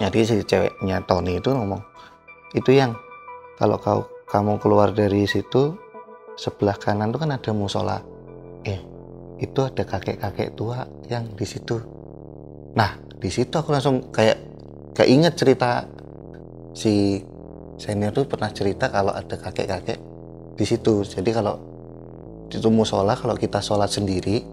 Jadi 0.00 0.18
si 0.24 0.36
ceweknya 0.42 1.04
Tony 1.04 1.38
itu 1.38 1.52
ngomong 1.52 1.80
itu 2.52 2.72
yang 2.72 2.92
kalau 3.56 3.80
kau 3.80 4.00
kamu 4.28 4.60
keluar 4.60 4.92
dari 4.92 5.28
situ 5.28 5.76
sebelah 6.36 6.76
kanan 6.76 7.12
tuh 7.12 7.20
kan 7.22 7.32
ada 7.32 7.50
musola. 7.52 8.00
Eh 8.64 8.80
itu 9.42 9.58
ada 9.62 9.82
kakek-kakek 9.82 10.54
tua 10.54 10.86
yang 11.10 11.32
di 11.34 11.44
situ. 11.44 11.80
Nah 12.78 12.96
di 13.18 13.30
situ 13.30 13.52
aku 13.54 13.74
langsung 13.74 14.10
kayak 14.14 14.51
keinget 14.92 15.34
cerita 15.36 15.88
si 16.76 17.20
senior 17.80 18.12
tuh 18.12 18.28
pernah 18.28 18.52
cerita 18.52 18.88
kalau 18.92 19.12
ada 19.12 19.36
kakek-kakek 19.36 19.98
di 20.56 20.64
situ. 20.64 21.02
Jadi 21.04 21.30
kalau 21.32 21.56
itu 22.52 22.68
musola 22.68 23.16
kalau 23.16 23.32
kita 23.32 23.64
sholat 23.64 23.88
sendiri 23.88 24.44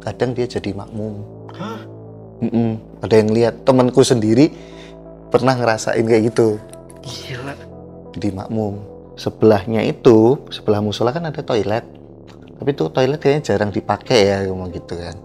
kadang 0.00 0.32
dia 0.32 0.48
jadi 0.48 0.72
makmum. 0.72 1.20
Hah? 1.52 1.80
Mm-mm. 2.42 2.74
ada 2.98 3.14
yang 3.22 3.30
lihat 3.30 3.62
temanku 3.62 4.02
sendiri 4.02 4.50
pernah 5.30 5.54
ngerasain 5.54 6.02
kayak 6.02 6.34
gitu. 6.34 6.58
Gila. 7.02 7.54
jadi 8.18 8.28
makmum. 8.34 8.82
Sebelahnya 9.14 9.86
itu 9.86 10.40
sebelah 10.50 10.82
musola 10.82 11.14
kan 11.14 11.28
ada 11.28 11.38
toilet. 11.44 11.86
Tapi 12.58 12.70
tuh 12.74 12.90
toilet 12.90 13.22
kayaknya 13.22 13.54
jarang 13.54 13.70
dipakai 13.70 14.18
ya 14.26 14.36
ngomong 14.50 14.74
gitu 14.74 14.98
kan. 14.98 15.16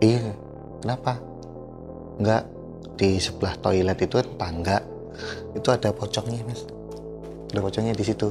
Iya 0.00 0.32
kenapa? 0.80 1.20
Enggak 2.16 2.42
di 3.02 3.18
sebelah 3.18 3.58
toilet 3.58 3.98
itu 3.98 4.14
kan 4.14 4.28
tangga 4.38 4.78
itu 5.58 5.68
ada 5.74 5.90
pocongnya 5.90 6.46
mas. 6.46 6.62
Ada 7.50 7.58
pocongnya 7.58 7.94
di 7.98 8.04
situ. 8.06 8.30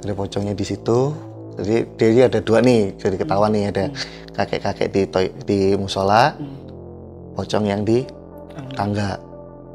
Ada 0.00 0.12
pocongnya 0.16 0.54
di 0.56 0.64
situ. 0.64 0.98
Jadi 1.60 1.76
dia 2.00 2.24
ada 2.32 2.40
dua 2.40 2.64
nih 2.64 2.96
jadi 2.96 3.20
ketahuan 3.20 3.52
nih 3.52 3.68
ada 3.68 3.84
kakek-kakek 4.32 4.88
di 4.88 5.02
toi- 5.12 5.36
di 5.44 5.76
musola 5.76 6.32
pocong 7.36 7.68
yang 7.68 7.84
di 7.84 8.00
tangga. 8.72 9.20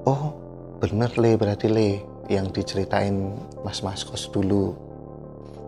oh 0.09 0.33
bener 0.81 1.13
le. 1.21 1.37
Berarti 1.37 1.69
le 1.69 2.01
yang 2.33 2.49
diceritain 2.49 3.37
mas-mas 3.61 4.01
kos 4.01 4.33
dulu. 4.33 4.73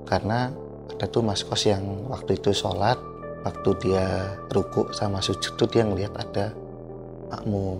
Karena 0.09 0.49
ada 0.89 1.05
tuh 1.05 1.21
mas 1.21 1.45
kos 1.45 1.69
yang 1.69 2.09
waktu 2.09 2.41
itu 2.41 2.49
sholat 2.49 2.97
waktu 3.45 3.69
dia 3.79 4.35
ruku 4.49 4.89
sama 4.91 5.21
sujud 5.21 5.53
tuh 5.55 5.69
dia 5.69 5.85
ngeliat 5.85 6.11
ada 6.17 6.51
makmum. 7.29 7.79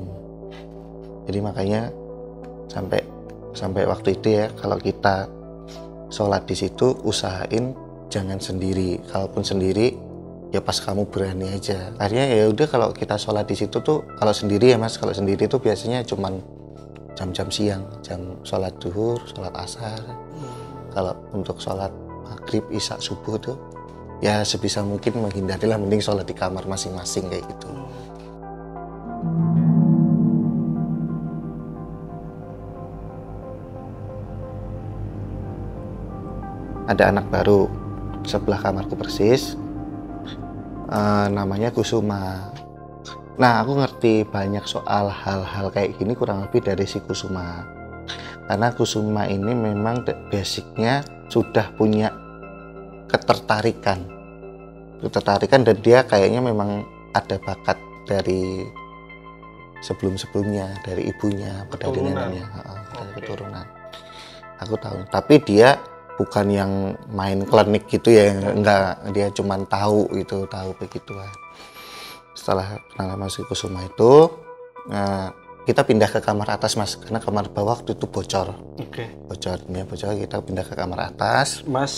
Jadi 1.25 1.39
makanya 1.41 1.81
sampai 2.69 3.01
sampai 3.53 3.83
waktu 3.89 4.17
itu 4.17 4.27
ya 4.39 4.45
kalau 4.57 4.77
kita 4.77 5.25
sholat 6.09 6.45
di 6.45 6.55
situ 6.57 6.97
usahain 7.05 7.73
jangan 8.09 8.37
sendiri. 8.41 9.01
Kalaupun 9.09 9.45
sendiri 9.45 9.93
ya 10.49 10.61
pas 10.61 10.77
kamu 10.77 11.09
berani 11.09 11.53
aja. 11.53 11.93
Akhirnya 11.97 12.25
ya 12.33 12.45
udah 12.49 12.67
kalau 12.69 12.89
kita 12.93 13.17
sholat 13.17 13.45
di 13.45 13.57
situ 13.57 13.81
tuh 13.81 14.05
kalau 14.17 14.33
sendiri 14.33 14.73
ya 14.73 14.77
mas 14.77 14.97
kalau 14.97 15.13
sendiri 15.13 15.45
tuh 15.45 15.61
biasanya 15.61 16.01
cuman 16.05 16.41
jam-jam 17.13 17.49
siang. 17.49 17.83
Jam 18.01 18.41
sholat 18.41 18.73
duhur 18.81 19.21
sholat 19.29 19.53
asar. 19.57 20.01
Kalau 20.89 21.13
untuk 21.33 21.61
sholat 21.61 21.93
maghrib 22.25 22.65
isya 22.73 22.97
subuh 22.97 23.37
tuh 23.37 23.57
ya 24.19 24.43
sebisa 24.43 24.83
mungkin 24.83 25.21
menghindarilah 25.21 25.79
mending 25.79 26.03
sholat 26.03 26.27
di 26.27 26.35
kamar 26.35 26.67
masing-masing 26.67 27.29
kayak 27.31 27.45
gitu 27.47 27.69
ada 36.89 37.13
anak 37.13 37.29
baru 37.29 37.69
sebelah 38.25 38.57
kamarku 38.57 38.97
persis. 38.97 39.53
Eh, 40.89 41.27
namanya 41.29 41.69
Kusuma. 41.69 42.49
Nah 43.37 43.61
aku 43.61 43.77
ngerti 43.77 44.25
banyak 44.25 44.65
soal 44.65 45.13
hal-hal 45.13 45.69
kayak 45.69 45.95
gini 46.01 46.17
kurang 46.17 46.41
lebih 46.41 46.65
dari 46.65 46.89
si 46.89 46.97
Kusuma. 46.97 47.61
Karena 48.49 48.73
Kusuma 48.73 49.29
ini 49.29 49.53
memang 49.53 50.01
basicnya 50.33 51.05
sudah 51.29 51.69
punya 51.77 52.09
ketertarikan. 53.05 54.01
Ketertarikan 54.99 55.61
dan 55.61 55.77
dia 55.85 56.01
kayaknya 56.03 56.41
memang 56.41 56.83
ada 57.13 57.37
bakat 57.37 57.77
dari 58.09 58.65
sebelum-sebelumnya 59.85 60.81
dari 60.83 61.07
ibunya 61.13 61.69
pada 61.69 61.87
Keturunan. 61.87 62.33
neneknya. 62.33 62.45
Dari 62.97 63.11
keturunan. 63.21 63.65
Aku 64.59 64.75
tahu. 64.75 65.05
Tapi 65.07 65.35
dia 65.45 65.77
bukan 66.19 66.45
yang 66.51 66.71
main 67.09 67.39
klinik 67.41 67.87
gitu 67.87 68.11
ya 68.11 68.35
enggak 68.35 68.99
dia 69.09 69.31
cuman 69.31 69.63
tahu 69.65 70.11
gitu 70.13 70.43
tahu 70.45 70.75
begituan 70.75 71.31
setelah 72.35 72.75
kenal 72.91 73.15
sama 73.15 73.27
si 73.27 73.41
Kusuma 73.41 73.79
itu 73.81 74.27
nah, 74.85 75.31
kita 75.63 75.83
pindah 75.83 76.07
ke 76.07 76.19
kamar 76.19 76.49
atas 76.51 76.75
mas 76.75 76.95
karena 76.95 77.19
kamar 77.19 77.47
bawah 77.47 77.77
waktu 77.77 77.93
itu 77.93 78.03
bocor 78.03 78.51
Oke. 78.75 79.05
bocor 79.25 79.59
ya 79.61 79.83
bocor 79.83 80.11
kita 80.13 80.37
pindah 80.39 80.65
ke 80.65 80.73
kamar 80.73 80.99
atas 81.07 81.61
Mas 81.63 81.93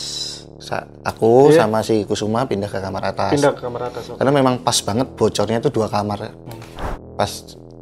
Sa- 0.59 0.85
aku 1.01 1.49
Iya. 1.49 1.65
sama 1.65 1.81
si 1.81 2.03
Kusuma 2.03 2.45
pindah 2.45 2.67
ke 2.67 2.77
kamar 2.77 3.09
atas 3.09 3.33
pindah 3.33 3.53
ke 3.53 3.61
kamar 3.61 3.81
atas. 3.89 4.03
oke. 4.05 4.17
karena 4.19 4.31
memang 4.31 4.61
pas 4.61 4.77
banget 4.77 5.07
bocornya 5.13 5.57
itu 5.57 5.69
dua 5.69 5.87
kamar 5.87 6.19
pas 7.15 7.31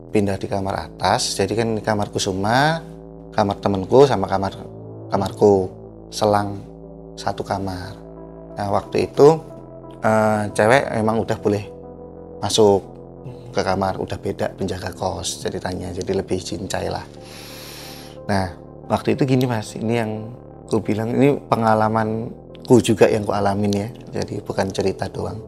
pindah 0.09 0.35
di 0.35 0.47
kamar 0.47 0.87
atas 0.87 1.35
jadi 1.35 1.51
kan 1.53 1.67
di 1.73 1.81
kamar 1.81 2.07
Kusuma 2.09 2.79
kamar 3.31 3.57
temenku 3.57 4.05
sama 4.05 4.27
kamar 4.27 4.55
kamarku 5.09 5.78
selang 6.09 6.59
satu 7.15 7.45
kamar. 7.45 7.93
Nah 8.57 8.67
waktu 8.73 9.09
itu 9.09 9.39
eh, 10.01 10.43
cewek 10.51 10.89
emang 10.97 11.21
udah 11.21 11.37
boleh 11.39 11.63
masuk 12.41 12.81
ke 13.53 13.61
kamar. 13.61 13.97
Udah 14.01 14.17
beda 14.17 14.53
penjaga 14.57 14.93
kos 14.93 15.45
ceritanya 15.45 15.93
jadi 15.93 16.11
lebih 16.17 16.41
cincai 16.41 16.89
lah. 16.89 17.05
Nah 18.27 18.53
waktu 18.89 19.15
itu 19.15 19.25
gini 19.25 19.45
mas. 19.45 19.77
Ini 19.77 19.93
yang 20.05 20.11
ku 20.69 20.81
bilang 20.81 21.13
ini 21.13 21.37
pengalamanku 21.37 22.75
juga 22.81 23.09
yang 23.09 23.23
ku 23.23 23.33
alamin 23.33 23.73
ya. 23.73 23.89
Jadi 24.21 24.41
bukan 24.41 24.69
cerita 24.73 25.07
doang. 25.07 25.39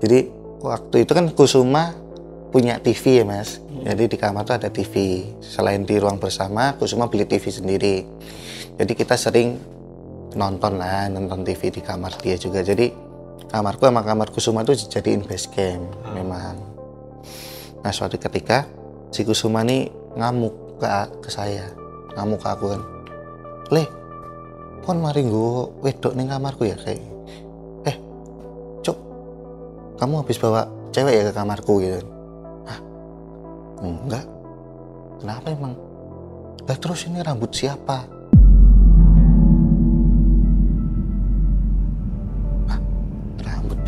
Jadi 0.00 0.28
waktu 0.60 1.06
itu 1.06 1.12
kan 1.12 1.30
Kusuma 1.32 1.94
punya 2.50 2.82
TV 2.82 3.22
ya 3.22 3.24
mas. 3.24 3.62
Jadi 3.80 4.12
di 4.12 4.16
kamar 4.20 4.44
tuh 4.44 4.60
ada 4.60 4.68
TV 4.68 5.24
selain 5.40 5.88
di 5.88 5.96
ruang 5.96 6.20
bersama 6.20 6.76
Kusuma 6.76 7.08
beli 7.08 7.24
TV 7.24 7.48
sendiri 7.48 8.04
jadi 8.80 8.96
kita 8.96 9.12
sering 9.12 9.60
nonton 10.32 10.80
lah 10.80 11.12
nonton 11.12 11.44
TV 11.44 11.68
di 11.68 11.84
kamar 11.84 12.16
dia 12.16 12.40
juga. 12.40 12.64
Jadi 12.64 12.88
kamarku 13.52 13.84
sama 13.84 14.00
kamar 14.00 14.32
Kusuma 14.32 14.64
tuh 14.64 14.72
jadiin 14.72 15.20
base 15.28 15.52
camp 15.52 15.84
memang. 16.16 16.56
Nah 17.84 17.92
suatu 17.92 18.16
ketika 18.16 18.64
si 19.12 19.20
Kusuma 19.28 19.60
nih 19.68 19.92
ngamuk 20.16 20.80
ke, 20.80 20.88
ke 21.20 21.28
saya. 21.28 21.68
Ngamuk 22.16 22.40
ke 22.40 22.48
aku 22.48 22.64
kan. 22.72 22.82
Le 23.68 23.84
kon 24.80 24.96
mari 25.04 25.28
gue 25.28 25.84
wedok 25.84 26.16
nih 26.16 26.24
kamarku 26.24 26.64
ya 26.64 26.72
kayak 26.80 27.04
eh 27.84 27.96
cuk 28.80 28.96
kamu 30.00 30.24
habis 30.24 30.40
bawa 30.40 30.64
cewek 30.88 31.20
ya 31.20 31.22
ke 31.28 31.32
kamarku 31.36 31.84
gitu 31.84 32.00
Hah? 32.64 32.80
enggak. 33.84 34.24
Kenapa 35.20 35.52
emang? 35.52 35.76
Lah 36.64 36.76
terus 36.80 37.04
ini 37.04 37.20
rambut 37.20 37.52
siapa 37.52 38.19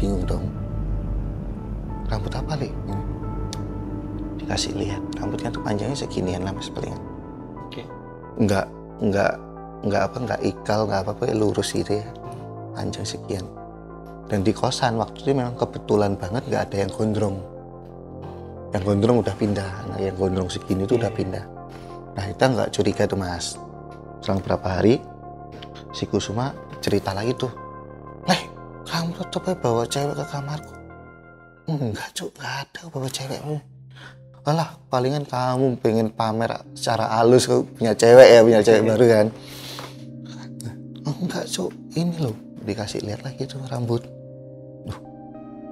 bingung 0.02 0.26
dong. 0.26 0.50
Rambut 2.10 2.34
apa 2.34 2.58
li? 2.58 2.66
Hmm. 2.90 3.02
dikasih 4.42 4.74
lihat 4.74 4.98
rambutnya 5.22 5.54
tuh 5.54 5.62
panjangnya 5.62 5.94
seginian 5.94 6.42
lah 6.42 6.50
mas 6.50 6.66
palingan 6.66 6.98
Oke. 7.62 7.86
nggak 8.42 8.66
nggak 8.98 9.32
nggak 9.86 10.02
apa 10.02 10.16
nggak 10.18 10.40
ikal 10.42 10.80
nggak 10.90 11.00
apa 11.06 11.10
apa 11.14 11.22
lurus 11.30 11.70
gitu 11.70 12.02
ya. 12.02 12.06
Panjang 12.74 13.06
sekian. 13.06 13.46
Dan 14.26 14.42
di 14.42 14.50
kosan 14.50 14.98
waktu 14.98 15.22
itu 15.22 15.30
memang 15.36 15.54
kebetulan 15.54 16.18
banget 16.18 16.42
nggak 16.50 16.62
ada 16.70 16.76
yang 16.82 16.90
gondrong. 16.90 17.36
Yang 18.72 18.82
gondrong 18.82 19.16
udah 19.22 19.34
pindah. 19.36 19.70
Nah 19.92 19.98
yang 20.00 20.16
gondrong 20.16 20.48
segini 20.48 20.88
tuh 20.88 20.96
udah 20.96 21.12
pindah. 21.12 21.44
Nah 22.16 22.24
kita 22.32 22.44
nggak 22.50 22.68
curiga 22.72 23.04
tuh 23.04 23.18
mas. 23.20 23.60
Selang 24.24 24.40
berapa 24.40 24.66
hari 24.80 24.98
si 25.92 26.08
Kusuma 26.08 26.50
cerita 26.80 27.12
lagi 27.12 27.36
tuh 27.36 27.61
kamu 29.02 29.18
tetep 29.18 29.42
aja 29.42 29.58
bawa 29.58 29.82
cewek 29.82 30.14
ke 30.14 30.24
kamarku 30.30 30.74
enggak 31.66 32.08
cuk 32.14 32.30
nggak 32.38 32.54
ada 32.62 32.80
bawa 32.86 33.08
cewek 33.10 33.42
Alah, 34.42 34.74
palingan 34.90 35.22
kamu 35.22 35.78
pengen 35.78 36.10
pamer 36.10 36.50
secara 36.74 37.10
halus 37.14 37.46
kau 37.46 37.62
punya 37.62 37.94
cewek 37.94 38.26
ya, 38.26 38.42
punya 38.42 38.58
cewek 38.58 38.82
baru 38.90 39.06
kan. 39.06 39.26
Oh, 41.06 41.14
enggak, 41.22 41.46
Cuk. 41.46 41.70
Ini 41.94 42.10
loh, 42.18 42.34
dikasih 42.66 43.06
lihat 43.06 43.22
lagi 43.22 43.46
tuh 43.46 43.62
rambut. 43.70 44.02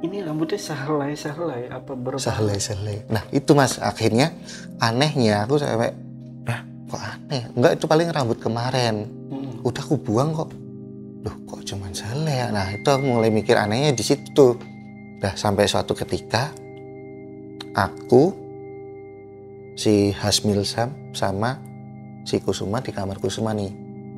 Ini 0.06 0.22
rambutnya 0.22 0.54
sehelai 0.54 1.18
sehelai 1.18 1.66
apa 1.66 1.98
berapa? 1.98 2.22
Sehelai-sehelai. 2.22 3.10
Nah, 3.10 3.26
itu 3.34 3.50
Mas, 3.58 3.82
akhirnya 3.82 4.30
anehnya 4.78 5.50
aku 5.50 5.58
sampai 5.58 5.90
nah, 6.46 6.62
kok 6.86 7.02
aneh? 7.02 7.50
Enggak, 7.58 7.72
itu 7.74 7.84
paling 7.90 8.06
rambut 8.14 8.38
kemarin. 8.38 9.10
Hmm. 9.34 9.66
Udah 9.66 9.82
aku 9.82 9.98
buang 9.98 10.30
kok. 10.30 10.54
Loh, 11.20 11.36
kok 11.44 11.60
cuman 11.68 11.92
sehelai 11.92 12.36
ya? 12.40 12.48
Nah, 12.48 12.66
itu 12.72 12.88
aku 12.88 13.04
mulai 13.04 13.28
mikir 13.28 13.56
anehnya 13.60 13.92
di 13.92 14.00
situ. 14.00 14.56
Dah 15.20 15.36
sampai 15.36 15.68
suatu 15.68 15.92
ketika 15.92 16.48
aku 17.76 18.32
si 19.76 20.16
Hasmil 20.16 20.64
Sam 20.64 21.12
sama 21.12 21.60
si 22.24 22.40
Kusuma 22.40 22.80
di 22.80 22.88
kamar 22.88 23.20
Kusuma 23.20 23.52
nih 23.52 23.68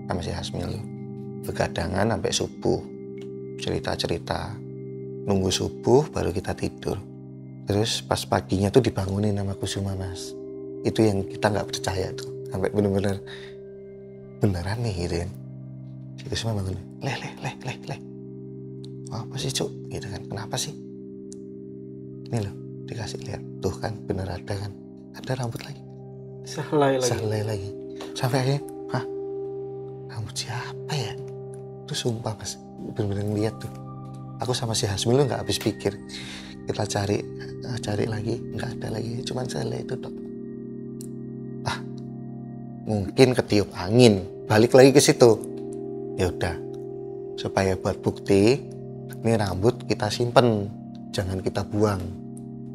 sama 0.06 0.20
si 0.22 0.30
Hasmil. 0.30 0.78
Begadangan 1.42 2.14
sampai 2.14 2.30
subuh. 2.30 2.80
Cerita-cerita. 3.58 4.54
Nunggu 5.26 5.50
subuh 5.50 6.06
baru 6.10 6.30
kita 6.30 6.54
tidur. 6.54 6.98
Terus 7.66 8.02
pas 8.02 8.22
paginya 8.26 8.70
tuh 8.70 8.82
dibangunin 8.82 9.34
sama 9.34 9.58
Kusuma 9.58 9.98
mas. 9.98 10.34
Itu 10.86 11.02
yang 11.02 11.26
kita 11.26 11.50
nggak 11.50 11.66
percaya 11.66 12.14
tuh. 12.14 12.30
Sampai 12.50 12.70
bener-bener 12.70 13.18
beneran 14.38 14.82
nih 14.82 14.94
gitu 15.06 15.41
si 16.18 16.24
Kusuma 16.28 16.56
bangun 16.56 16.92
leh 17.02 17.16
leh 17.18 17.32
leh 17.42 17.54
leh 17.66 17.76
leh. 17.90 18.00
Apa 19.12 19.36
sih 19.36 19.52
cuk? 19.52 19.68
Gitu 19.92 20.06
kan. 20.08 20.22
Kenapa 20.24 20.56
sih? 20.56 20.72
Ini 22.30 22.38
loh 22.40 22.54
dikasih 22.88 23.20
lihat. 23.28 23.42
Tuh 23.60 23.74
kan 23.76 23.92
bener 24.08 24.24
ada 24.30 24.54
kan. 24.54 24.72
Ada 25.18 25.44
rambut 25.44 25.60
lagi. 25.66 25.82
Sehelai 26.48 26.96
lagi. 26.96 27.10
selai 27.10 27.42
lagi. 27.44 27.70
Sampai 28.16 28.38
akhirnya 28.40 28.62
hah? 28.94 29.04
Rambut 30.16 30.34
siapa 30.38 30.92
ya? 30.96 31.12
Itu 31.84 31.92
sumpah 31.92 32.32
mas. 32.38 32.56
Bener-bener 32.96 33.28
lihat 33.36 33.60
tuh. 33.60 33.70
Aku 34.40 34.56
sama 34.56 34.72
si 34.72 34.88
Hasmil 34.88 35.20
tuh 35.20 35.26
nggak 35.28 35.42
habis 35.44 35.60
pikir. 35.60 35.92
Kita 36.64 36.86
cari 36.88 37.18
eh, 37.20 37.78
cari 37.84 38.04
lagi. 38.08 38.38
Nggak 38.38 38.80
ada 38.80 38.88
lagi. 38.96 39.20
Cuman 39.26 39.44
selai 39.50 39.84
itu 39.84 39.94
dok 39.98 40.14
ah 41.68 41.78
mungkin 42.88 43.36
ketiup 43.36 43.68
angin. 43.76 44.24
Balik 44.48 44.72
lagi 44.74 44.90
ke 44.90 44.98
situ 44.98 45.51
ya 46.22 46.30
udah. 46.30 46.56
Supaya 47.34 47.74
buat 47.74 47.98
bukti 47.98 48.62
ini 49.22 49.32
rambut 49.34 49.82
kita 49.90 50.06
simpen 50.06 50.70
jangan 51.10 51.42
kita 51.42 51.66
buang. 51.66 52.02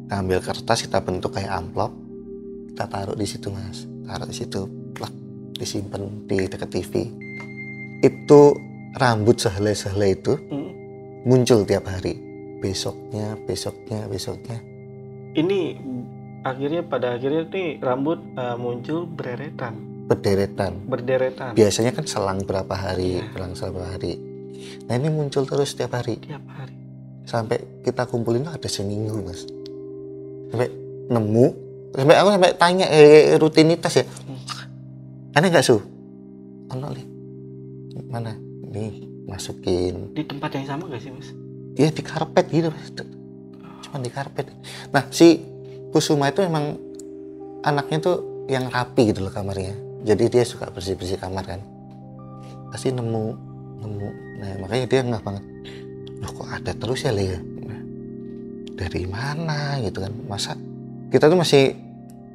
Kita 0.04 0.14
ambil 0.20 0.38
kertas 0.44 0.84
kita 0.84 1.00
bentuk 1.00 1.32
kayak 1.32 1.64
amplop. 1.64 1.92
Kita 2.72 2.84
taruh 2.84 3.16
di 3.16 3.24
situ 3.24 3.48
mas. 3.48 3.88
Taruh 4.04 4.28
di 4.28 4.36
situ 4.36 4.60
plak 4.92 5.12
disimpan 5.56 6.28
di 6.28 6.44
dekat 6.44 6.70
TV 6.70 6.92
itu 7.98 8.40
rambut 8.94 9.36
sehelai-sehelai 9.42 10.14
itu 10.14 10.38
Hmm. 10.38 10.70
muncul 11.26 11.66
tiap 11.66 11.88
hari. 11.90 12.14
Besoknya 12.62 13.38
besoknya 13.46 14.06
besoknya. 14.06 14.58
Ini 15.34 15.60
akhirnya 16.42 16.82
pada 16.86 17.14
akhirnya 17.18 17.46
nih 17.50 17.78
rambut 17.82 18.18
eh, 18.38 18.56
muncul 18.58 19.06
bereretan, 19.06 19.74
berderetan. 20.08 20.72
Berderetan. 20.88 21.52
Biasanya 21.52 21.92
kan 21.92 22.08
selang 22.08 22.40
berapa 22.42 22.72
hari 22.72 23.20
Iya. 23.20 23.28
selang 23.36 23.52
berapa 23.52 23.88
hari. 23.92 24.16
Nah 24.88 24.94
ini 24.96 25.08
muncul 25.12 25.44
terus 25.44 25.76
tiap 25.76 25.92
hari. 25.94 26.16
Tiap 26.18 26.42
hari. 26.48 26.74
sampai 27.28 27.60
kita 27.84 28.08
kumpulin 28.08 28.48
ada 28.48 28.64
seminggu 28.72 29.20
mas. 29.20 29.44
Sampai 30.48 30.72
nemu 31.12 31.46
sampai 31.92 32.16
aku 32.16 32.28
sampai 32.32 32.50
tanya 32.56 32.86
eh, 32.88 33.36
rutinitas 33.36 34.00
ya? 34.00 34.04
Aneh 35.36 35.52
nggak 35.52 35.60
su? 35.60 35.76
Ono 36.72 36.88
li 36.88 37.04
mana? 38.08 38.32
Nih 38.72 39.04
masukin. 39.28 40.16
Di 40.16 40.24
tempat 40.24 40.56
yang 40.56 40.64
sama 40.64 40.88
gak 40.88 41.04
sih 41.04 41.12
mas? 41.12 41.28
dia 41.76 41.92
di 41.92 42.00
karpet 42.00 42.48
gitu 42.48 42.72
mas. 42.72 42.88
Cuma 43.84 44.00
di 44.00 44.08
karpet. 44.08 44.48
Nah 44.88 45.04
si 45.12 45.44
Kusuma 45.92 46.32
itu 46.32 46.40
emang 46.40 46.80
anaknya 47.60 48.00
tuh 48.00 48.16
yang 48.48 48.72
rapi 48.72 49.12
gitu 49.12 49.20
loh 49.20 49.32
kamarnya 49.32 49.76
jadi 50.06 50.24
dia 50.30 50.44
suka 50.46 50.70
bersih 50.70 50.94
bersih 50.94 51.18
kamar 51.18 51.44
kan? 51.46 51.60
Pasti 52.70 52.94
nemu 52.94 53.24
nemu. 53.82 54.08
Nah 54.38 54.52
makanya 54.62 54.86
dia 54.86 55.00
nggak 55.02 55.22
banget 55.24 55.44
loh 56.18 56.30
kok 56.34 56.48
ada 56.50 56.72
terus 56.74 57.06
ya 57.06 57.14
Lea 57.14 57.38
Nah, 57.38 57.80
dari 58.74 59.04
mana? 59.06 59.78
Gitu 59.82 59.98
kan. 60.02 60.12
Masa 60.26 60.54
kita 61.10 61.30
tuh 61.30 61.38
masih 61.38 61.74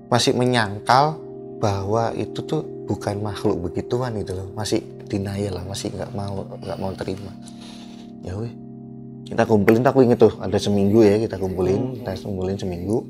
masih 0.08 0.32
menyangkal 0.36 1.17
bahwa 1.60 2.12
itu 2.13 2.43
tuh 2.43 2.63
bukan 2.86 3.23
makhluk 3.23 3.71
begituan 3.71 4.15
gitu 4.19 4.36
loh. 4.36 4.47
Masih 4.56 4.84
denial 5.08 5.62
lah 5.62 5.65
masih 5.67 5.93
nggak 5.93 6.12
mau 6.15 6.43
nggak 6.60 6.78
mau 6.80 6.91
terima. 6.95 7.32
Ya 8.23 8.36
weh 8.36 8.52
kita 9.23 9.47
kumpulin. 9.47 9.84
Aku 9.88 10.04
inget 10.04 10.19
tuh 10.19 10.36
ada 10.39 10.60
seminggu 10.60 11.04
ya 11.04 11.19
kita 11.19 11.39
kumpulin. 11.39 12.04
Kita 12.04 12.19
kumpulin 12.23 12.58
seminggu. 12.60 13.04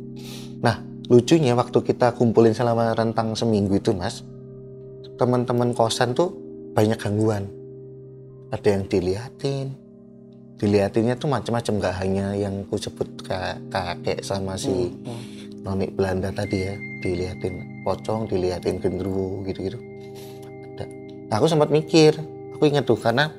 Nah 0.62 0.80
lucunya 1.12 1.52
waktu 1.58 1.84
kita 1.84 2.16
kumpulin 2.16 2.56
selama 2.56 2.96
rentang 2.96 3.36
seminggu 3.36 3.76
itu 3.76 3.92
mas 3.92 4.24
teman-teman 5.24 5.72
kosan 5.72 6.12
tuh 6.12 6.36
banyak 6.76 7.00
gangguan. 7.00 7.48
Ada 8.52 8.76
yang 8.76 8.84
diliatin. 8.86 9.72
Diliatinnya 10.60 11.16
tuh 11.16 11.32
macam-macam 11.32 11.74
nggak 11.80 11.96
hanya 12.04 12.36
yang 12.36 12.68
ku 12.68 12.76
sebut 12.76 13.08
ka- 13.24 13.56
kakek 13.72 14.20
sama 14.20 14.60
si 14.60 14.92
Hmm. 14.92 15.64
nonik 15.64 15.96
Belanda 15.96 16.28
tadi 16.30 16.60
ya. 16.60 16.76
Diliatin 17.00 17.84
pocong 17.88 18.28
diliatin 18.28 18.84
gendruwo 18.84 19.48
gitu-gitu. 19.48 19.80
Nah, 21.32 21.36
aku 21.40 21.48
sempat 21.48 21.72
mikir 21.72 22.20
aku 22.54 22.68
ingat 22.68 22.84
tuh 22.84 23.00
karena 23.00 23.32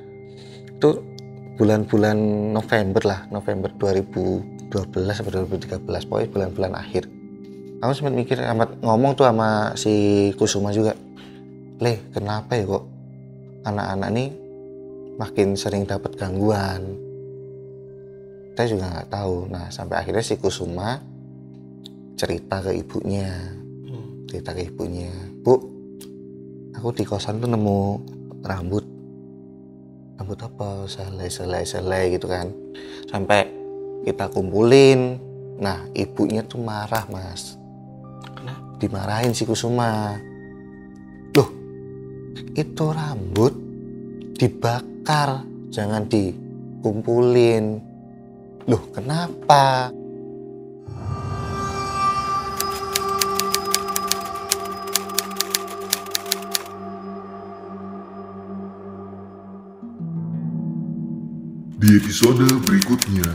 itu 0.67 1.05
bulan-bulan 1.55 2.17
November 2.51 3.01
lah 3.05 3.19
November 3.29 3.69
2012 3.71 5.21
atau 5.21 5.31
2013 5.31 5.85
pokoknya 6.03 6.29
bulan-bulan 6.33 6.73
akhir. 6.75 7.07
Aku 7.79 7.93
sempat 7.93 8.11
mikir 8.11 8.41
amat 8.41 8.81
ngomong 8.81 9.13
tuh 9.13 9.23
sama 9.23 9.71
si 9.75 9.93
Kusuma 10.33 10.73
juga 10.73 10.97
Le 11.81 11.93
kenapa 12.15 12.55
ya 12.55 12.63
kok 12.63 12.85
anak-anak 13.67 14.09
nih 14.15 14.29
makin 15.19 15.55
sering 15.59 15.83
dapat 15.83 16.15
gangguan? 16.15 16.81
Saya 18.55 18.67
juga 18.71 18.85
nggak 18.87 19.09
tahu. 19.11 19.35
Nah 19.51 19.67
sampai 19.67 19.99
akhirnya 19.99 20.23
si 20.23 20.39
Kusuma 20.39 20.99
cerita 22.15 22.63
ke 22.63 22.71
ibunya. 22.75 23.31
Hmm. 23.87 24.27
cerita 24.31 24.55
ke 24.55 24.71
ibunya. 24.71 25.11
Bu 25.43 25.55
aku 26.75 26.95
di 26.95 27.03
kosan 27.03 27.43
tuh 27.43 27.51
nemu 27.51 27.79
rambut. 28.47 28.85
Rambut 30.15 30.39
apa? 30.39 30.87
Selai 30.87 31.27
selai 31.27 31.63
selai 31.67 32.15
gitu 32.15 32.31
kan. 32.31 32.47
Sampai 33.11 33.51
kita 34.07 34.31
kumpulin. 34.31 35.19
Nah 35.59 35.83
ibunya 35.91 36.39
tuh 36.47 36.63
marah 36.63 37.03
mas. 37.11 37.59
Kenapa? 38.35 38.65
dimarahin 38.79 39.31
si 39.31 39.47
Kusuma 39.47 40.19
itu 42.55 42.85
rambut 42.91 43.53
dibakar 44.35 45.43
jangan 45.71 46.07
dikumpulin. 46.07 47.79
Loh 48.65 48.83
kenapa? 48.91 49.91
Di 61.75 62.01
episode 62.01 62.49
berikutnya, 62.65 63.29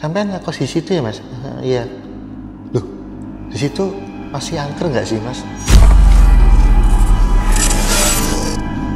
sampai 0.00 0.24
nggak 0.24 0.40
kos 0.40 0.56
di 0.56 0.64
situ 0.64 0.96
ya 0.96 1.04
mas? 1.04 1.20
Iya. 1.60 1.84
Loh 2.72 2.84
di 3.52 3.56
situ 3.60 3.84
masih 4.32 4.56
angker 4.56 4.88
nggak 4.88 5.04
sih 5.04 5.20
mas? 5.20 5.44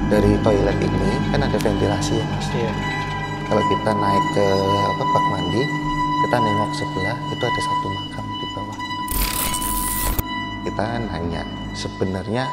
Dari 0.08 0.32
toilet 0.40 0.78
ini 0.80 1.10
kan 1.28 1.44
ada 1.44 1.58
ventilasi 1.60 2.16
ya 2.16 2.26
mas? 2.32 2.48
Iya. 2.56 2.72
kalau 3.44 3.60
kita 3.68 3.92
naik 3.92 4.24
ke 4.32 4.46
apa 4.88 5.04
bak 5.04 5.24
mandi 5.28 5.62
kita 6.24 6.36
nengok 6.40 6.72
sebelah 6.72 7.16
itu 7.28 7.44
ada 7.44 7.60
satu 7.60 7.86
makam 7.92 8.24
di 8.24 8.46
bawah. 8.56 8.78
Kita 10.64 10.84
nanya 11.12 11.42
sebenarnya 11.76 12.44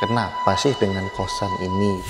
kenapa 0.00 0.56
sih 0.56 0.72
dengan 0.80 1.04
kosan 1.12 1.52
ini 1.60 2.00